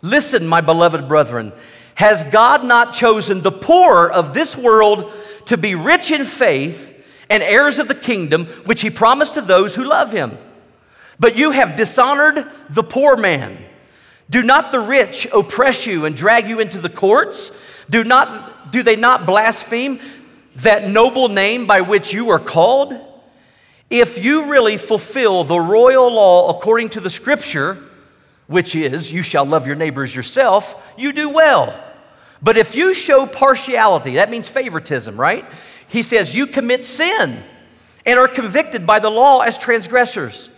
Listen, 0.03 0.47
my 0.47 0.61
beloved 0.61 1.09
brethren, 1.09 1.53
has 1.95 2.25
God 2.25 2.65
not 2.65 2.95
chosen 2.95 3.43
the 3.43 3.53
poor 3.53 4.09
of 4.09 4.33
this 4.33 4.57
world 4.57 5.13
to 5.47 5.57
be 5.57 5.75
rich 5.75 6.11
in 6.11 6.25
faith 6.25 6.95
and 7.29 7.43
heirs 7.43 7.79
of 7.79 7.89
the 7.89 7.95
kingdom 7.95 8.47
which 8.65 8.81
he 8.81 8.91
promised 8.91 9.35
to 9.35 9.43
those 9.43 9.75
who 9.75 9.85
love 9.85 10.13
him? 10.13 10.37
But 11.19 11.37
you 11.37 11.51
have 11.51 11.77
dishonored 11.77 12.51
the 12.71 12.83
poor 12.83 13.17
man. 13.17 13.59
Do 14.31 14.43
not 14.43 14.73
the 14.73 14.81
rich 14.81 15.27
oppress 15.33 15.87
you 15.87 16.07
and 16.07 16.17
drag 16.17 16.49
you 16.49 16.61
into 16.61 16.81
the 16.81 16.89
courts? 16.89 17.51
Do, 17.91 18.05
not, 18.05 18.73
do 18.73 18.83
they 18.83 18.97
not 18.97 19.27
blaspheme 19.27 20.01
that 20.57 20.89
noble 20.89 21.29
name 21.29 21.67
by 21.67 21.81
which 21.81 22.13
you 22.13 22.31
are 22.31 22.39
called? 22.39 22.99
If 23.91 24.23
you 24.23 24.49
really 24.49 24.77
fulfill 24.77 25.43
the 25.43 25.59
royal 25.59 26.13
law 26.13 26.49
according 26.57 26.91
to 26.91 27.01
the 27.01 27.11
scripture, 27.11 27.83
which 28.47 28.77
is, 28.77 29.13
you 29.13 29.23
shall 29.23 29.45
love 29.45 29.67
your 29.67 29.77
neighbors 29.77 30.15
yourself, 30.15 30.81
you 30.97 31.13
do 31.13 31.29
well. 31.29 31.90
But 32.43 32.57
if 32.57 32.75
you 32.75 32.95
show 32.95 33.27
partiality, 33.27 34.15
that 34.15 34.31
means 34.31 34.49
favoritism, 34.49 35.21
right? 35.21 35.45
He 35.89 36.03
says, 36.03 36.35
you 36.35 36.47
commit 36.47 36.85
sin 36.85 37.43
and 38.07 38.19
are 38.19 38.29
convicted 38.29 38.87
by 38.87 38.99
the 38.99 39.11
law 39.11 39.41
as 39.41 39.59
transgressors. 39.59 40.49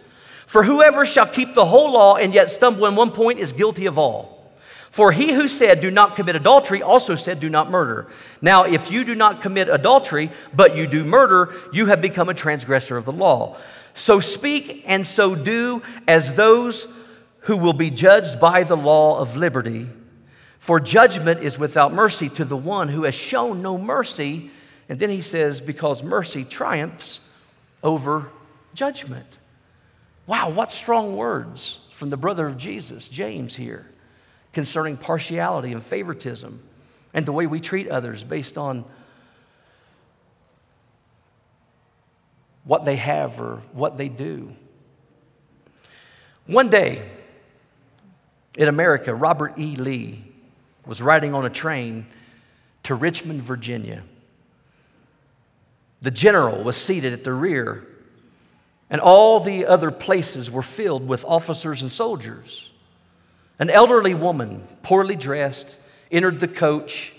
For 0.47 0.63
whoever 0.63 1.05
shall 1.07 1.27
keep 1.27 1.55
the 1.55 1.65
whole 1.65 1.93
law 1.93 2.17
and 2.17 2.35
yet 2.35 2.51
stumble 2.51 2.87
in 2.87 2.95
one 2.95 3.11
point 3.11 3.39
is 3.39 3.53
guilty 3.53 3.87
of 3.87 3.99
all. 3.99 4.53
For 4.91 5.11
he 5.11 5.33
who 5.33 5.49
said, 5.49 5.81
Do 5.81 5.91
not 5.91 6.17
commit 6.17 6.37
adultery, 6.37 6.83
also 6.83 7.17
said, 7.17 7.41
Do 7.41 7.49
not 7.49 7.71
murder. 7.71 8.09
Now, 8.43 8.65
if 8.65 8.91
you 8.91 9.05
do 9.05 9.15
not 9.15 9.41
commit 9.41 9.71
adultery, 9.71 10.31
but 10.53 10.77
you 10.77 10.87
do 10.87 11.03
murder, 11.03 11.55
you 11.73 11.87
have 11.87 12.03
become 12.03 12.29
a 12.29 12.35
transgressor 12.35 12.99
of 12.99 13.07
the 13.07 13.13
law. 13.13 13.57
So 13.95 14.21
speak 14.21 14.85
and 14.87 15.07
so 15.07 15.35
do 15.35 15.83
as 16.07 16.35
those 16.35 16.87
who 17.41 17.57
will 17.57 17.73
be 17.73 17.91
judged 17.91 18.39
by 18.39 18.65
the 18.65 18.77
law 18.77 19.19
of 19.19 19.35
liberty. 19.35 19.89
For 20.63 20.79
judgment 20.79 21.43
is 21.43 21.59
without 21.59 21.93
mercy 21.93 22.29
to 22.29 22.45
the 22.45 22.57
one 22.57 22.89
who 22.89 23.03
has 23.03 23.17
shown 23.17 23.63
no 23.63 23.77
mercy. 23.77 24.49
And 24.89 24.97
then 24.97 25.11
he 25.11 25.21
says, 25.21 25.61
Because 25.61 26.05
mercy 26.05 26.45
triumphs 26.45 27.19
over 27.83 28.31
judgment. 28.73 29.39
Wow, 30.29 30.51
what 30.51 30.71
strong 30.71 31.17
words 31.17 31.81
from 31.97 32.11
the 32.11 32.17
brother 32.17 32.47
of 32.47 32.57
Jesus, 32.57 33.09
James, 33.09 33.57
here 33.57 33.87
concerning 34.53 34.97
partiality 34.97 35.73
and 35.73 35.83
favoritism 35.83 36.63
and 37.13 37.27
the 37.27 37.33
way 37.33 37.49
we 37.49 37.59
treat 37.59 37.89
others 37.89 38.23
based 38.23 38.57
on 38.57 38.85
what 42.63 42.85
they 42.85 42.95
have 42.95 43.41
or 43.41 43.63
what 43.73 43.99
they 43.99 44.09
do. 44.09 44.55
One 46.47 46.71
day 46.71 47.11
in 48.55 48.69
America, 48.69 49.13
Robert 49.13 49.59
E. 49.59 49.75
Lee 49.75 50.29
was 50.87 51.01
riding 51.01 51.35
on 51.35 51.45
a 51.45 51.51
train 51.51 52.07
to 52.85 52.95
Richmond, 52.95 53.43
Virginia. 53.43 54.03
The 56.01 56.11
general 56.11 56.65
was 56.65 56.77
seated 56.77 57.13
at 57.13 57.23
the 57.23 57.33
rear, 57.33 57.87
and 58.91 59.01
all 59.01 59.39
the 59.41 59.67
other 59.67 59.91
places 59.91 60.51
were 60.51 60.63
filled 60.63 61.07
with 61.07 61.25
officers 61.25 61.83
and 61.83 61.93
soldiers. 61.93 62.69
An 63.59 63.71
elderly 63.71 64.15
woman, 64.15 64.67
poorly 64.83 65.15
dressed, 65.15 65.77
entered 66.11 66.41
the 66.41 66.49
coach 66.49 67.13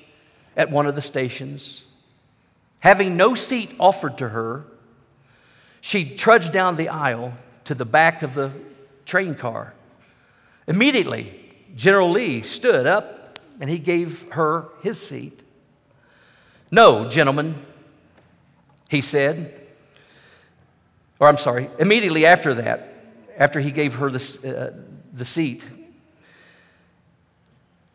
at 0.57 0.69
one 0.69 0.85
of 0.85 0.95
the 0.95 1.01
stations. 1.01 1.83
Having 2.81 3.15
no 3.15 3.33
seat 3.33 3.73
offered 3.79 4.17
to 4.17 4.29
her, 4.29 4.65
she 5.79 6.15
trudged 6.15 6.51
down 6.51 6.75
the 6.75 6.89
aisle 6.89 7.33
to 7.63 7.73
the 7.73 7.85
back 7.85 8.21
of 8.21 8.35
the 8.35 8.51
train 9.05 9.35
car. 9.35 9.73
Immediately, 10.67 11.39
General 11.75 12.11
Lee 12.11 12.41
stood 12.41 12.85
up 12.85 13.22
and 13.63 13.69
he 13.69 13.79
gave 13.79 14.29
her 14.31 14.67
his 14.81 14.99
seat. 14.99 15.41
No, 16.69 17.07
gentlemen, 17.07 17.65
he 18.89 18.99
said. 18.99 19.57
Or 21.17 21.29
I'm 21.29 21.37
sorry, 21.37 21.69
immediately 21.79 22.25
after 22.25 22.55
that, 22.55 22.93
after 23.37 23.61
he 23.61 23.71
gave 23.71 23.95
her 23.95 24.11
the, 24.11 24.19
uh, 24.75 24.77
the 25.13 25.23
seat, 25.23 25.65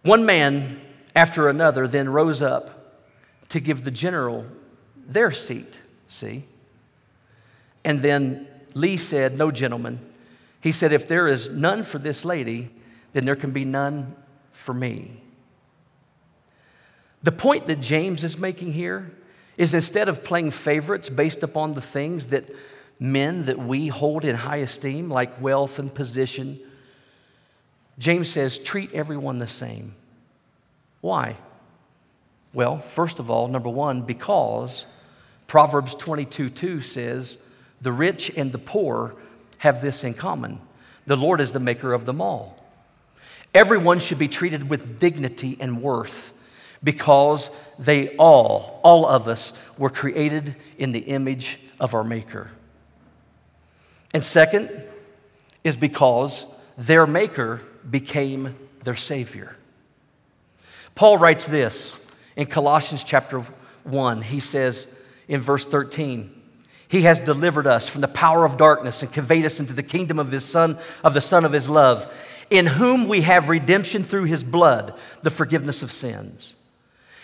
one 0.04 0.24
man 0.24 0.80
after 1.14 1.50
another 1.50 1.86
then 1.86 2.08
rose 2.08 2.40
up 2.40 3.04
to 3.50 3.60
give 3.60 3.84
the 3.84 3.90
general 3.90 4.46
their 5.06 5.32
seat, 5.32 5.82
see? 6.08 6.46
And 7.84 8.00
then 8.00 8.48
Lee 8.72 8.96
said, 8.96 9.36
No, 9.36 9.50
gentlemen. 9.50 10.00
He 10.62 10.72
said, 10.72 10.94
If 10.94 11.06
there 11.06 11.28
is 11.28 11.50
none 11.50 11.84
for 11.84 11.98
this 11.98 12.24
lady, 12.24 12.70
then 13.12 13.26
there 13.26 13.36
can 13.36 13.50
be 13.50 13.66
none 13.66 14.16
for 14.50 14.72
me. 14.72 15.24
The 17.22 17.32
point 17.32 17.66
that 17.66 17.80
James 17.80 18.24
is 18.24 18.38
making 18.38 18.72
here 18.72 19.10
is 19.56 19.74
instead 19.74 20.08
of 20.08 20.22
playing 20.22 20.52
favorites 20.52 21.08
based 21.08 21.42
upon 21.42 21.74
the 21.74 21.80
things 21.80 22.26
that 22.28 22.48
men 23.00 23.44
that 23.46 23.58
we 23.58 23.88
hold 23.88 24.24
in 24.24 24.36
high 24.36 24.58
esteem, 24.58 25.10
like 25.10 25.40
wealth 25.40 25.78
and 25.78 25.92
position, 25.92 26.60
James 27.98 28.28
says, 28.28 28.58
treat 28.58 28.92
everyone 28.92 29.38
the 29.38 29.46
same. 29.46 29.94
Why? 31.00 31.36
Well, 32.52 32.78
first 32.78 33.18
of 33.18 33.30
all, 33.30 33.48
number 33.48 33.68
one, 33.68 34.02
because 34.02 34.86
Proverbs 35.46 35.94
22 35.94 36.50
2 36.50 36.82
says, 36.82 37.38
The 37.80 37.92
rich 37.92 38.30
and 38.36 38.52
the 38.52 38.58
poor 38.58 39.14
have 39.58 39.82
this 39.82 40.04
in 40.04 40.14
common. 40.14 40.60
The 41.06 41.16
Lord 41.16 41.40
is 41.40 41.52
the 41.52 41.60
maker 41.60 41.92
of 41.92 42.04
them 42.04 42.20
all. 42.20 42.62
Everyone 43.54 43.98
should 43.98 44.18
be 44.18 44.28
treated 44.28 44.68
with 44.68 45.00
dignity 45.00 45.56
and 45.58 45.82
worth 45.82 46.32
because 46.82 47.50
they 47.78 48.16
all, 48.16 48.80
all 48.82 49.06
of 49.06 49.28
us, 49.28 49.52
were 49.76 49.90
created 49.90 50.56
in 50.78 50.92
the 50.92 51.00
image 51.00 51.58
of 51.80 51.94
our 51.94 52.04
Maker. 52.04 52.50
And 54.14 54.24
second 54.24 54.70
is 55.64 55.76
because 55.76 56.46
their 56.76 57.06
Maker 57.06 57.60
became 57.88 58.56
their 58.84 58.96
Savior. 58.96 59.56
Paul 60.94 61.18
writes 61.18 61.46
this 61.46 61.96
in 62.36 62.46
Colossians 62.46 63.04
chapter 63.04 63.40
1. 63.84 64.22
He 64.22 64.40
says 64.40 64.86
in 65.28 65.40
verse 65.40 65.64
13, 65.64 66.34
he 66.88 67.02
has 67.02 67.20
delivered 67.20 67.66
us 67.66 67.86
from 67.86 68.00
the 68.00 68.08
power 68.08 68.46
of 68.46 68.56
darkness 68.56 69.02
and 69.02 69.12
conveyed 69.12 69.44
us 69.44 69.60
into 69.60 69.74
the 69.74 69.82
kingdom 69.82 70.18
of 70.18 70.32
his 70.32 70.44
son 70.44 70.78
of 71.04 71.12
the 71.12 71.20
son 71.20 71.44
of 71.44 71.52
his 71.52 71.68
love 71.68 72.12
in 72.48 72.66
whom 72.66 73.08
we 73.08 73.20
have 73.20 73.50
redemption 73.50 74.02
through 74.04 74.24
his 74.24 74.42
blood 74.42 74.94
the 75.20 75.30
forgiveness 75.30 75.82
of 75.82 75.92
sins 75.92 76.54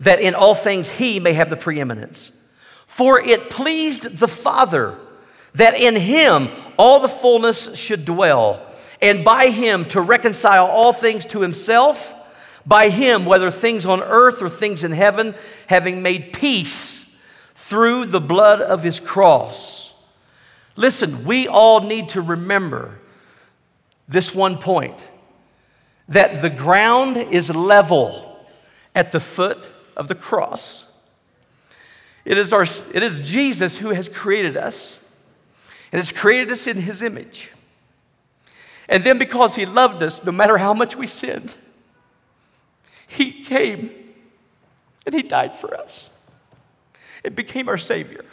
that 0.00 0.20
in 0.20 0.34
all 0.34 0.54
things 0.54 0.90
he 0.90 1.20
may 1.20 1.32
have 1.34 1.50
the 1.50 1.56
preeminence. 1.56 2.32
For 2.86 3.20
it 3.20 3.50
pleased 3.50 4.18
the 4.18 4.28
Father 4.28 4.98
that 5.54 5.74
in 5.74 5.96
him 5.96 6.48
all 6.76 7.00
the 7.00 7.08
fullness 7.08 7.76
should 7.76 8.04
dwell, 8.04 8.66
and 9.00 9.24
by 9.24 9.48
him 9.48 9.84
to 9.86 10.00
reconcile 10.00 10.66
all 10.66 10.92
things 10.92 11.24
to 11.26 11.40
himself, 11.40 12.14
by 12.66 12.88
him, 12.88 13.24
whether 13.24 13.50
things 13.50 13.86
on 13.86 14.02
earth 14.02 14.42
or 14.42 14.48
things 14.48 14.84
in 14.84 14.92
heaven, 14.92 15.34
having 15.66 16.02
made 16.02 16.32
peace 16.32 17.06
through 17.54 18.06
the 18.06 18.20
blood 18.20 18.60
of 18.60 18.82
his 18.82 19.00
cross. 19.00 19.92
Listen, 20.76 21.24
we 21.24 21.48
all 21.48 21.80
need 21.80 22.10
to 22.10 22.20
remember 22.20 22.98
this 24.08 24.34
one 24.34 24.58
point 24.58 25.02
that 26.08 26.42
the 26.42 26.50
ground 26.50 27.16
is 27.16 27.54
level 27.54 28.44
at 28.94 29.12
the 29.12 29.20
foot 29.20 29.68
of 30.00 30.08
the 30.08 30.14
cross. 30.14 30.84
It 32.24 32.38
is, 32.38 32.54
our, 32.54 32.62
it 32.62 33.02
is 33.02 33.20
Jesus 33.20 33.76
who 33.76 33.90
has 33.90 34.08
created 34.08 34.56
us 34.56 34.98
and 35.92 36.00
has 36.00 36.10
created 36.10 36.50
us 36.50 36.66
in 36.66 36.78
His 36.78 37.02
image. 37.02 37.50
And 38.88 39.04
then, 39.04 39.18
because 39.18 39.54
He 39.54 39.66
loved 39.66 40.02
us, 40.02 40.24
no 40.24 40.32
matter 40.32 40.56
how 40.56 40.72
much 40.72 40.96
we 40.96 41.06
sinned, 41.06 41.54
He 43.06 43.44
came 43.44 43.90
and 45.04 45.14
He 45.14 45.22
died 45.22 45.54
for 45.54 45.76
us. 45.76 46.08
It 47.22 47.36
became 47.36 47.68
our 47.68 47.78
Savior. 47.78 48.24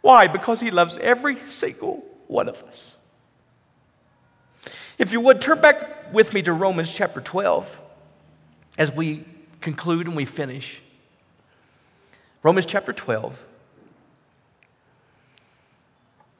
Why? 0.00 0.26
Because 0.26 0.58
He 0.58 0.72
loves 0.72 0.98
every 1.00 1.38
single 1.46 2.04
one 2.26 2.48
of 2.48 2.60
us. 2.64 2.96
If 4.98 5.12
you 5.12 5.20
would, 5.20 5.40
turn 5.40 5.60
back 5.60 6.12
with 6.12 6.34
me 6.34 6.42
to 6.42 6.52
Romans 6.52 6.92
chapter 6.92 7.20
12 7.20 7.80
as 8.76 8.90
we 8.90 9.24
conclude 9.60 10.06
and 10.06 10.16
we 10.16 10.24
finish. 10.24 10.80
Romans 12.42 12.66
chapter 12.66 12.92
12. 12.92 13.38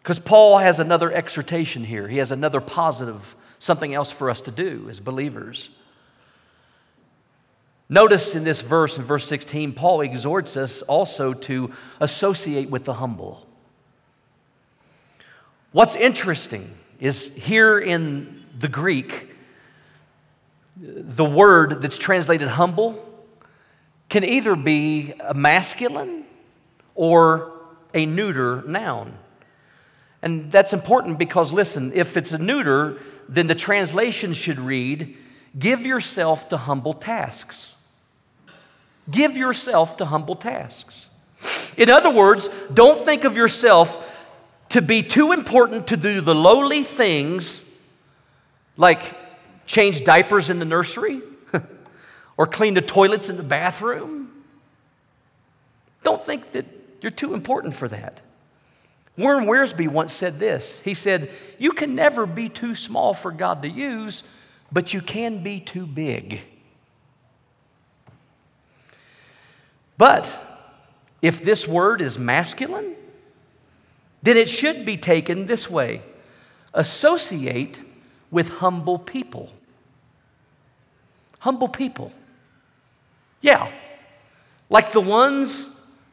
Because 0.02 0.18
Paul 0.18 0.58
has 0.58 0.78
another 0.78 1.12
exhortation 1.12 1.84
here. 1.84 2.08
He 2.08 2.18
has 2.18 2.30
another 2.30 2.60
positive, 2.60 3.36
something 3.58 3.94
else 3.94 4.10
for 4.10 4.30
us 4.30 4.40
to 4.42 4.50
do 4.50 4.86
as 4.88 4.98
believers. 4.98 5.68
Notice 7.88 8.34
in 8.34 8.44
this 8.44 8.60
verse, 8.60 8.96
in 8.96 9.02
verse 9.02 9.26
16, 9.26 9.72
Paul 9.72 10.00
exhorts 10.00 10.56
us 10.56 10.80
also 10.82 11.34
to 11.34 11.72
associate 11.98 12.70
with 12.70 12.84
the 12.84 12.94
humble. 12.94 13.46
What's 15.72 15.96
interesting 15.96 16.72
is 17.00 17.30
here 17.34 17.78
in 17.78 18.44
the 18.58 18.68
Greek, 18.68 19.34
the 20.76 21.24
word 21.24 21.82
that's 21.82 21.98
translated 21.98 22.48
humble 22.48 23.09
can 24.10 24.24
either 24.24 24.56
be 24.56 25.14
a 25.20 25.32
masculine 25.32 26.24
or 26.94 27.52
a 27.94 28.04
neuter 28.04 28.62
noun. 28.66 29.16
And 30.20 30.52
that's 30.52 30.74
important 30.74 31.16
because, 31.16 31.52
listen, 31.52 31.92
if 31.94 32.16
it's 32.16 32.32
a 32.32 32.38
neuter, 32.38 32.98
then 33.28 33.46
the 33.46 33.54
translation 33.54 34.34
should 34.34 34.58
read, 34.58 35.16
Give 35.58 35.84
yourself 35.84 36.48
to 36.50 36.56
humble 36.56 36.94
tasks. 36.94 37.74
Give 39.10 39.36
yourself 39.36 39.96
to 39.96 40.04
humble 40.04 40.36
tasks. 40.36 41.06
In 41.76 41.90
other 41.90 42.10
words, 42.10 42.48
don't 42.72 42.98
think 42.98 43.24
of 43.24 43.36
yourself 43.36 44.06
to 44.68 44.82
be 44.82 45.02
too 45.02 45.32
important 45.32 45.88
to 45.88 45.96
do 45.96 46.20
the 46.20 46.34
lowly 46.34 46.84
things 46.84 47.62
like 48.76 49.16
change 49.66 50.04
diapers 50.04 50.50
in 50.50 50.58
the 50.60 50.64
nursery 50.64 51.20
or 52.40 52.46
clean 52.46 52.72
the 52.72 52.80
toilets 52.80 53.28
in 53.28 53.36
the 53.36 53.42
bathroom. 53.42 54.30
Don't 56.02 56.22
think 56.22 56.52
that 56.52 56.64
you're 57.02 57.10
too 57.10 57.34
important 57.34 57.74
for 57.74 57.86
that. 57.86 58.22
Warren 59.18 59.44
Wiersbe 59.44 59.86
once 59.86 60.14
said 60.14 60.38
this. 60.38 60.80
He 60.80 60.94
said, 60.94 61.30
You 61.58 61.72
can 61.72 61.94
never 61.94 62.24
be 62.24 62.48
too 62.48 62.74
small 62.74 63.12
for 63.12 63.30
God 63.30 63.60
to 63.60 63.68
use, 63.68 64.22
but 64.72 64.94
you 64.94 65.02
can 65.02 65.42
be 65.42 65.60
too 65.60 65.84
big. 65.84 66.40
But 69.98 70.34
if 71.20 71.44
this 71.44 71.68
word 71.68 72.00
is 72.00 72.18
masculine, 72.18 72.94
then 74.22 74.38
it 74.38 74.48
should 74.48 74.86
be 74.86 74.96
taken 74.96 75.44
this 75.44 75.68
way 75.68 76.00
associate 76.72 77.80
with 78.30 78.48
humble 78.48 78.98
people. 78.98 79.50
Humble 81.40 81.68
people. 81.68 82.14
Yeah, 83.40 83.72
like 84.68 84.92
the 84.92 85.00
ones 85.00 85.66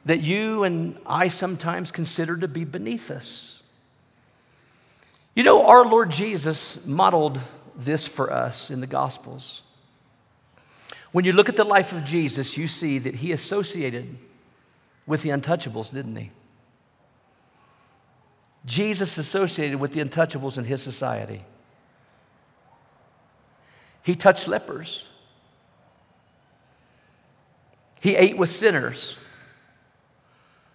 that 0.06 0.22
you 0.22 0.64
and 0.64 0.98
I 1.06 1.28
sometimes 1.28 1.92
consider 1.92 2.38
to 2.38 2.48
be 2.48 2.64
beneath 2.64 3.12
us. 3.12 3.62
You 5.36 5.44
know, 5.44 5.68
our 5.68 5.86
Lord 5.86 6.10
Jesus 6.10 6.84
modeled 6.86 7.40
this 7.76 8.08
for 8.08 8.32
us 8.32 8.72
in 8.72 8.80
the 8.80 8.88
Gospels. 8.88 9.62
When 11.12 11.26
you 11.26 11.34
look 11.34 11.50
at 11.50 11.56
the 11.56 11.64
life 11.64 11.94
of 11.94 12.04
Jesus, 12.04 12.58
you 12.58 12.68
see 12.68 13.00
that 13.00 13.16
he 13.16 13.32
associated 13.32 14.18
with 15.06 15.22
the 15.22 15.30
untouchables, 15.30 15.94
didn't 15.94 16.16
he? 16.16 16.32
Jesus 18.66 19.18
associated 19.18 19.80
with 19.80 19.94
the 19.94 20.04
untouchables 20.04 20.58
in 20.58 20.66
his 20.66 20.82
society. 20.82 21.44
He 24.04 24.16
touched 24.16 24.48
lepers. 24.48 25.06
He 28.02 28.16
ate 28.16 28.38
with 28.38 28.50
sinners. 28.50 29.16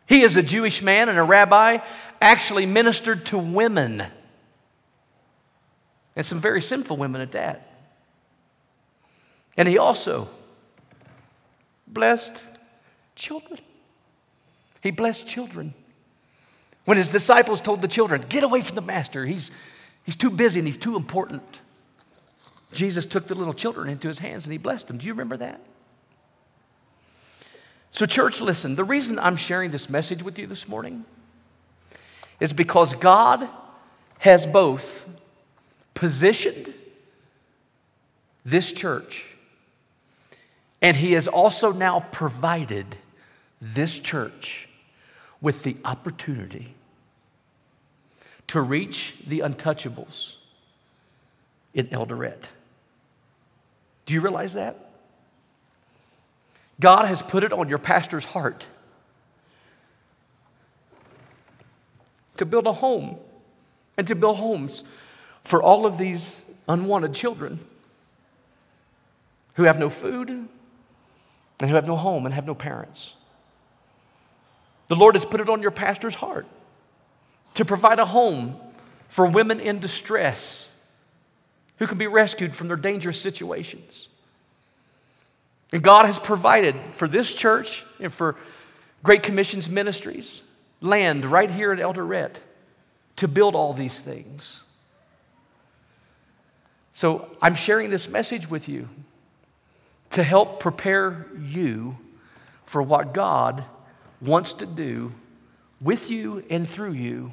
He, 0.07 0.25
as 0.25 0.37
a 0.37 0.43
Jewish 0.43 0.83
man 0.83 1.09
and 1.09 1.19
a 1.19 1.23
rabbi, 1.23 1.79
actually 2.21 2.67
ministered 2.67 3.27
to 3.27 3.39
women, 3.39 4.05
and 6.15 6.27
some 6.27 6.39
very 6.39 6.61
sinful 6.61 6.97
women 6.97 7.21
at 7.21 7.33
that. 7.33 7.69
And 9.57 9.69
he 9.69 9.79
also 9.79 10.29
blessed 11.87 12.47
children. 13.15 13.61
He 14.83 14.91
blessed 14.91 15.27
children. 15.27 15.75
When 16.85 16.97
his 16.97 17.09
disciples 17.09 17.61
told 17.61 17.81
the 17.81 17.89
children, 17.89 18.23
Get 18.29 18.45
away 18.45 18.61
from 18.61 18.75
the 18.75 18.83
master, 18.83 19.25
he's, 19.25 19.51
he's 20.05 20.17
too 20.17 20.31
busy 20.31 20.59
and 20.59 20.67
he's 20.67 20.77
too 20.77 20.97
important. 20.97 21.61
Jesus 22.73 23.07
took 23.07 23.27
the 23.27 23.35
little 23.35 23.53
children 23.53 23.89
into 23.89 24.09
his 24.09 24.19
hands 24.19 24.47
and 24.47 24.53
he 24.53 24.59
blessed 24.59 24.89
them. 24.89 24.99
Do 24.99 25.07
you 25.07 25.13
remember 25.13 25.37
that? 25.37 25.61
So, 27.95 28.07
church, 28.07 28.41
listen, 28.41 28.75
the 28.75 28.85
reason 28.85 29.19
I'm 29.19 29.37
sharing 29.37 29.71
this 29.71 29.91
message 29.91 30.23
with 30.23 30.39
you 30.39 30.47
this 30.47 30.67
morning 30.67 31.05
is 32.41 32.55
because 32.55 32.95
God 32.95 33.47
has 34.19 34.47
both 34.47 35.07
positioned 35.93 36.73
this 38.47 38.73
church 38.73 39.27
and 40.81 40.97
He 40.97 41.13
has 41.13 41.29
also 41.29 41.71
now 41.71 42.01
provided 42.13 42.97
this 43.61 43.99
church 43.99 44.71
with 45.43 45.63
the 45.63 45.77
opportunity 45.85 46.75
to 48.47 48.63
reach 48.63 49.17
the 49.27 49.41
untouchables 49.41 50.33
in 51.75 51.89
Eldoret. 51.89 52.45
Do 54.07 54.15
you 54.15 54.23
realize 54.23 54.55
that? 54.55 54.92
God 56.83 57.07
has 57.07 57.23
put 57.23 57.45
it 57.45 57.53
on 57.53 57.69
your 57.69 57.79
pastor's 57.79 58.25
heart 58.25 58.67
to 62.39 62.45
build 62.45 62.67
a 62.67 62.73
home 62.73 63.19
and 63.97 64.05
to 64.09 64.17
build 64.17 64.39
homes 64.39 64.83
for 65.45 65.63
all 65.63 65.87
of 65.87 65.97
these 65.97 66.43
unwanted 66.69 67.15
children 67.15 67.61
who 69.55 69.63
have 69.63 69.79
no 69.79 69.89
food 69.89 70.29
and 70.29 71.71
who 71.71 71.77
have 71.77 71.87
no 71.87 71.95
home 71.95 72.27
and 72.27 72.35
have 72.35 72.47
no 72.47 72.55
parents. 72.55 73.13
The 74.89 74.97
Lord 74.97 75.15
has 75.15 75.25
put 75.25 75.41
it 75.41 75.49
on 75.49 75.63
your 75.63 75.71
pastor's 75.71 76.17
heart 76.17 76.49
to 77.55 77.65
provide 77.65 78.01
a 78.01 78.07
home 78.07 78.57
for 79.09 79.25
women 79.25 79.61
in 79.61 79.79
distress 79.79 80.67
who 81.77 81.87
can 81.87 81.99
be 81.99 82.09
rescued 82.09 82.57
from 82.57 82.67
their 82.67 82.77
dangerous 82.77 83.21
situations. 83.21 84.09
And 85.73 85.83
God 85.83 86.05
has 86.05 86.19
provided 86.19 86.77
for 86.93 87.09
this 87.09 87.33
church 87.33 87.85
and 87.99 88.13
for 88.13 88.37
Great 89.03 89.23
Commissions 89.23 89.69
ministries 89.69 90.43
land 90.81 91.25
right 91.25 91.51
here 91.51 91.73
at 91.73 91.79
Eldoret 91.79 92.37
to 93.17 93.29
build 93.29 93.55
all 93.55 93.73
these 93.73 94.01
things. 94.01 94.63
So 96.93 97.35
I'm 97.41 97.55
sharing 97.55 97.89
this 97.89 98.09
message 98.09 98.51
with 98.51 98.69
you 98.69 98.89
to 100.11 100.23
help 100.23 100.61
prepare 100.61 101.27
you 101.41 101.97
for 102.65 102.83
what 102.83 103.15
God 103.15 103.65
wants 104.21 104.55
to 104.55 104.67
do 104.67 105.13
with 105.81 106.11
you 106.11 106.45
and 106.51 106.69
through 106.69 106.93
you 106.93 107.33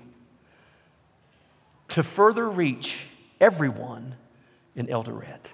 to 1.89 2.03
further 2.03 2.49
reach 2.49 3.07
everyone 3.41 4.15
in 4.75 4.87
Eldoret. 4.87 5.45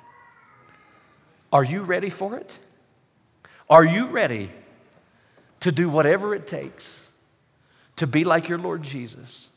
Are 1.51 1.63
you 1.63 1.83
ready 1.83 2.09
for 2.09 2.37
it? 2.37 2.57
Are 3.69 3.83
you 3.83 4.07
ready 4.07 4.51
to 5.61 5.71
do 5.71 5.89
whatever 5.89 6.35
it 6.35 6.47
takes 6.47 7.01
to 7.95 8.05
be 8.05 8.23
like 8.23 8.47
your 8.47 8.59
Lord 8.59 8.83
Jesus 8.83 9.47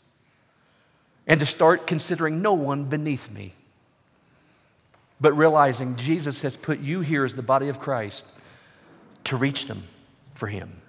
and 1.27 1.39
to 1.41 1.47
start 1.47 1.87
considering 1.87 2.41
no 2.41 2.55
one 2.55 2.85
beneath 2.85 3.31
me, 3.31 3.53
but 5.21 5.35
realizing 5.35 5.97
Jesus 5.97 6.41
has 6.43 6.57
put 6.57 6.81
you 6.81 7.01
here 7.01 7.25
as 7.25 7.35
the 7.35 7.43
body 7.43 7.69
of 7.69 7.79
Christ 7.79 8.25
to 9.25 9.37
reach 9.37 9.67
them 9.67 9.83
for 10.33 10.47
Him? 10.47 10.81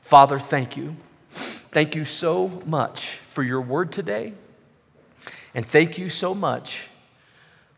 Father, 0.00 0.38
thank 0.38 0.76
you. 0.76 0.94
Thank 1.30 1.96
you 1.96 2.04
so 2.04 2.62
much 2.66 3.18
for 3.28 3.42
your 3.42 3.60
word 3.60 3.90
today. 3.90 4.34
And 5.54 5.66
thank 5.66 5.98
you 5.98 6.08
so 6.08 6.34
much 6.34 6.82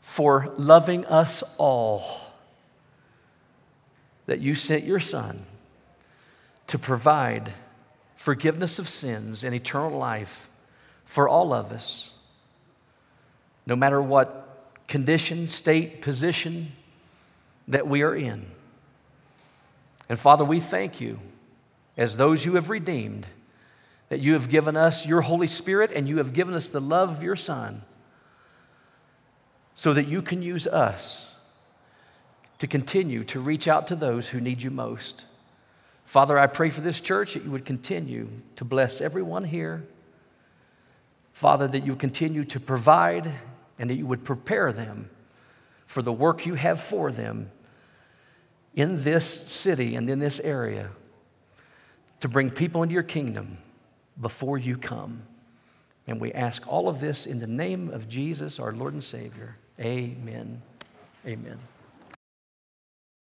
for 0.01 0.53
loving 0.59 1.07
us 1.07 1.43
all 1.57 2.26
that 4.27 4.41
you 4.41 4.55
sent 4.55 4.85
your 4.85 5.01
Son 5.01 5.45
to 6.67 6.79
provide 6.79 7.53
forgiveness 8.17 8.79
of 8.79 8.89
sins 8.89 9.45
and 9.45 9.55
eternal 9.55 9.97
life 9.97 10.49
for 11.05 11.29
all 11.29 11.53
of 11.53 11.73
us, 11.73 12.11
no 13.67 13.77
matter 13.77 14.03
what 14.03 14.43
condition, 14.89 15.47
state, 15.47 16.03
position 16.03 16.73
that 17.69 17.87
we 17.87 18.03
are 18.03 18.15
in. 18.15 18.47
And 20.09 20.19
Father, 20.19 20.45
we 20.45 20.61
thank 20.61 21.01
you 21.01 21.19
as 21.97 22.17
those 22.17 22.45
you 22.45 22.55
have 22.55 22.71
redeemed, 22.71 23.27
that 24.09 24.21
you 24.21 24.35
have 24.35 24.49
given 24.49 24.77
us 24.77 25.07
your 25.07 25.21
Holy 25.23 25.49
Spirit 25.49 25.91
and 25.93 26.09
you 26.09 26.19
have 26.19 26.33
given 26.33 26.55
us 26.55 26.69
the 26.69 26.81
love 26.81 27.11
of 27.11 27.23
your 27.23 27.37
Son 27.37 27.83
so 29.75 29.93
that 29.93 30.07
you 30.07 30.23
can 30.23 30.43
use 30.43 30.67
us 30.67 31.27
to 32.59 32.67
continue 32.67 33.25
to 33.25 33.41
reach 33.41 33.69
out 33.69 33.87
to 33.89 33.97
those 33.97 34.29
who 34.29 34.41
need 34.41 34.63
you 34.63 34.71
most. 34.71 35.25
Father, 36.05 36.39
I 36.39 36.47
pray 36.47 36.71
for 36.71 36.81
this 36.81 37.01
church 37.01 37.35
that 37.35 37.45
you 37.45 37.51
would 37.51 37.65
continue 37.65 38.29
to 38.57 38.65
bless 38.65 39.01
everyone 39.01 39.45
here. 39.45 39.85
Father, 41.33 41.69
that 41.69 41.85
you 41.85 41.93
would 41.93 42.01
continue 42.01 42.45
to 42.45 42.61
provide 42.61 43.31
and 43.79 43.91
that 43.91 43.97
you 43.97 44.07
would 44.07 44.25
prepare 44.25 44.73
them 44.73 45.11
for 45.87 46.03
the 46.03 46.13
work 46.13 46.47
you 46.47 46.55
have 46.55 46.81
for 46.81 47.13
them 47.13 47.51
in 48.75 49.03
this 49.03 49.27
city 49.27 49.97
and 49.97 50.09
in 50.09 50.19
this 50.19 50.41
area 50.41 50.91
to 52.21 52.29
bring 52.29 52.51
people 52.51 52.83
into 52.83 52.93
your 52.93 53.03
kingdom 53.03 53.59
before 54.21 54.59
you 54.59 54.77
come. 54.77 55.23
And 56.07 56.21
we 56.21 56.33
ask 56.33 56.67
all 56.67 56.89
of 56.89 57.01
this 57.01 57.27
in 57.27 57.41
the 57.41 57.47
name 57.47 57.91
of 57.91 58.09
Jesus, 58.09 58.59
our 58.59 58.73
Lord 58.73 58.95
and 58.95 59.03
Savior. 59.03 59.57
Amen. 59.81 60.63
Amen. 61.27 61.59